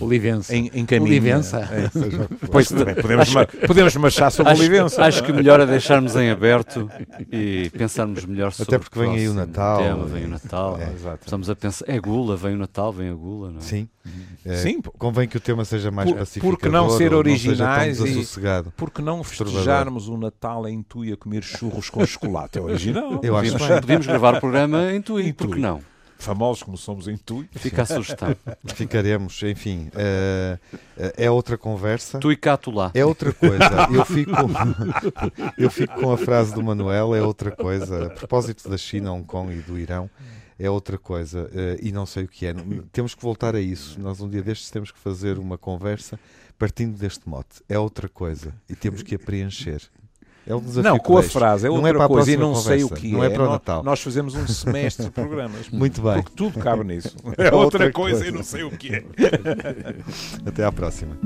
Olivença. 0.00 0.54
Em, 0.54 0.70
em 0.74 0.84
caminho. 0.84 1.06
Olivença. 1.10 1.58
É, 1.60 1.88
Pois 2.50 2.68
também 2.68 2.94
podemos, 2.96 3.28
podemos 3.66 3.96
marchar 3.96 4.32
sobre 4.32 4.52
Acho, 4.52 4.60
a 4.60 4.64
Olivença. 4.64 5.04
acho 5.04 5.22
que 5.22 5.32
melhor 5.32 5.60
é 5.60 5.66
deixarmos 5.66 6.16
em 6.16 6.30
aberto 6.30 6.90
e 7.30 7.70
pensarmos 7.70 8.24
melhor 8.24 8.52
sobre 8.52 8.74
Até 8.74 8.78
porque 8.84 8.98
vem 8.98 9.14
aí 9.14 9.28
o 9.28 9.34
Natal. 9.34 9.78
tema, 9.78 10.04
vem 10.06 10.24
o 10.24 10.28
Natal. 10.28 10.78
É, 10.80 10.92
exato. 10.92 11.20
Estamos 11.24 11.48
a 11.48 11.54
pensar, 11.56 11.84
é 11.88 11.98
gula, 12.00 12.36
vem 12.36 12.54
o 12.54 12.58
Natal, 12.58 12.92
vem 12.92 13.08
a 13.10 13.14
gula, 13.14 13.50
não 13.50 13.58
é? 13.58 13.62
Sim. 13.62 13.88
Eh, 14.44 14.56
Sim, 14.56 14.80
Convém 14.98 15.26
que 15.26 15.36
o 15.36 15.40
tema 15.40 15.64
seja 15.64 15.90
mais 15.90 16.08
Por- 16.08 16.18
pacificador. 16.18 16.56
porque 16.56 16.68
não 16.68 16.90
ser 16.90 17.12
originais 17.12 17.98
Não 17.98 18.06
e-. 18.06 18.24
Porque 18.76 19.02
não 19.02 19.24
festejarmos 19.24 20.08
o 20.08 20.16
Natal 20.16 20.68
em 20.68 20.80
Tui 20.82 21.12
a 21.12 21.16
comer 21.16 21.42
churros 21.42 21.90
com 21.90 22.06
chocolate? 22.06 22.56
É 22.58 22.62
original. 22.62 23.20
Eu 23.22 23.36
acho 23.36 23.58
bem. 23.58 23.80
podíamos 23.80 24.06
gravar 24.06 24.36
o 24.36 24.40
programa 24.40 24.92
em 24.92 25.00
Tui, 25.02 25.32
Em 25.36 25.46
porque 25.46 25.54
Tui. 25.54 25.62
não? 25.62 25.82
Famosos 26.18 26.62
como 26.62 26.78
somos 26.78 27.08
em 27.08 27.16
Tui. 27.18 27.46
Fica 27.52 27.82
a 27.82 27.86
sugestão. 27.86 28.34
Ficaremos, 28.74 29.42
enfim. 29.42 29.90
eh, 29.94 30.58
é 31.18 31.30
outra 31.30 31.58
conversa. 31.58 32.18
Tui 32.18 32.36
Cato 32.36 32.70
lá. 32.70 32.90
É 32.94 33.04
outra 33.04 33.34
coisa. 33.34 33.86
Eu 33.92 34.02
fico, 34.04 34.32
eu 35.58 35.70
fico 35.70 35.94
com 36.00 36.10
a 36.10 36.16
frase 36.16 36.54
do 36.54 36.62
Manuel, 36.62 37.14
é 37.14 37.22
outra 37.22 37.50
coisa. 37.50 38.06
A 38.06 38.10
propósito 38.10 38.68
da 38.68 38.78
China, 38.78 39.12
Hong 39.12 39.24
Kong 39.26 39.52
e 39.52 39.60
do 39.60 39.78
Irão, 39.78 40.08
é 40.58 40.70
outra 40.70 40.96
coisa. 40.96 41.50
eh, 41.52 41.78
e 41.82 41.92
não 41.92 42.06
sei 42.06 42.24
o 42.24 42.28
que 42.28 42.46
é. 42.46 42.54
Temos 42.92 43.14
que 43.14 43.20
voltar 43.22 43.54
a 43.54 43.60
isso. 43.60 44.00
Nós, 44.00 44.18
um 44.20 44.28
dia 44.28 44.42
destes, 44.42 44.70
temos 44.70 44.90
que 44.90 44.98
fazer 44.98 45.38
uma 45.38 45.58
conversa 45.58 46.18
partindo 46.58 46.96
deste 46.96 47.28
mote. 47.28 47.62
É 47.68 47.78
outra 47.78 48.08
coisa. 48.08 48.54
E 48.70 48.74
temos 48.74 49.02
que 49.02 49.14
a 49.14 49.18
preencher. 49.18 49.82
É 50.46 50.54
um 50.54 50.60
desafio 50.60 50.90
Não, 50.90 50.98
com 50.98 51.18
a 51.18 51.22
frase 51.24 51.66
é 51.66 51.68
Não 51.68 51.76
outra 51.76 51.90
é 51.90 51.94
para 51.94 52.08
coisa 52.08 52.30
e 52.30 52.36
não 52.36 52.54
sei 52.54 52.84
o 52.84 52.88
conversa, 52.88 53.02
que 53.02 53.12
não 53.12 53.24
é 53.24 53.30
para 53.30 53.42
o 53.42 53.50
Natal. 53.50 53.82
Nós 53.82 54.00
fazemos 54.00 54.34
um 54.36 54.46
semestre 54.46 55.06
de 55.06 55.10
programas. 55.10 55.68
Muito 55.72 56.00
bem. 56.00 56.22
Porque 56.22 56.36
tudo 56.36 56.58
cabe 56.60 56.84
nisso. 56.84 57.16
É 57.36 57.48
É 57.48 57.52
outra 57.52 57.56
outra 57.56 57.92
coisa 57.92 58.20
coisa. 58.20 58.28
e 58.28 58.30
não 58.30 58.44
sei 58.44 58.62
o 58.62 58.70
que 58.70 58.94
é. 58.94 59.04
Até 60.46 60.64
à 60.64 60.70
próxima. 60.70 61.18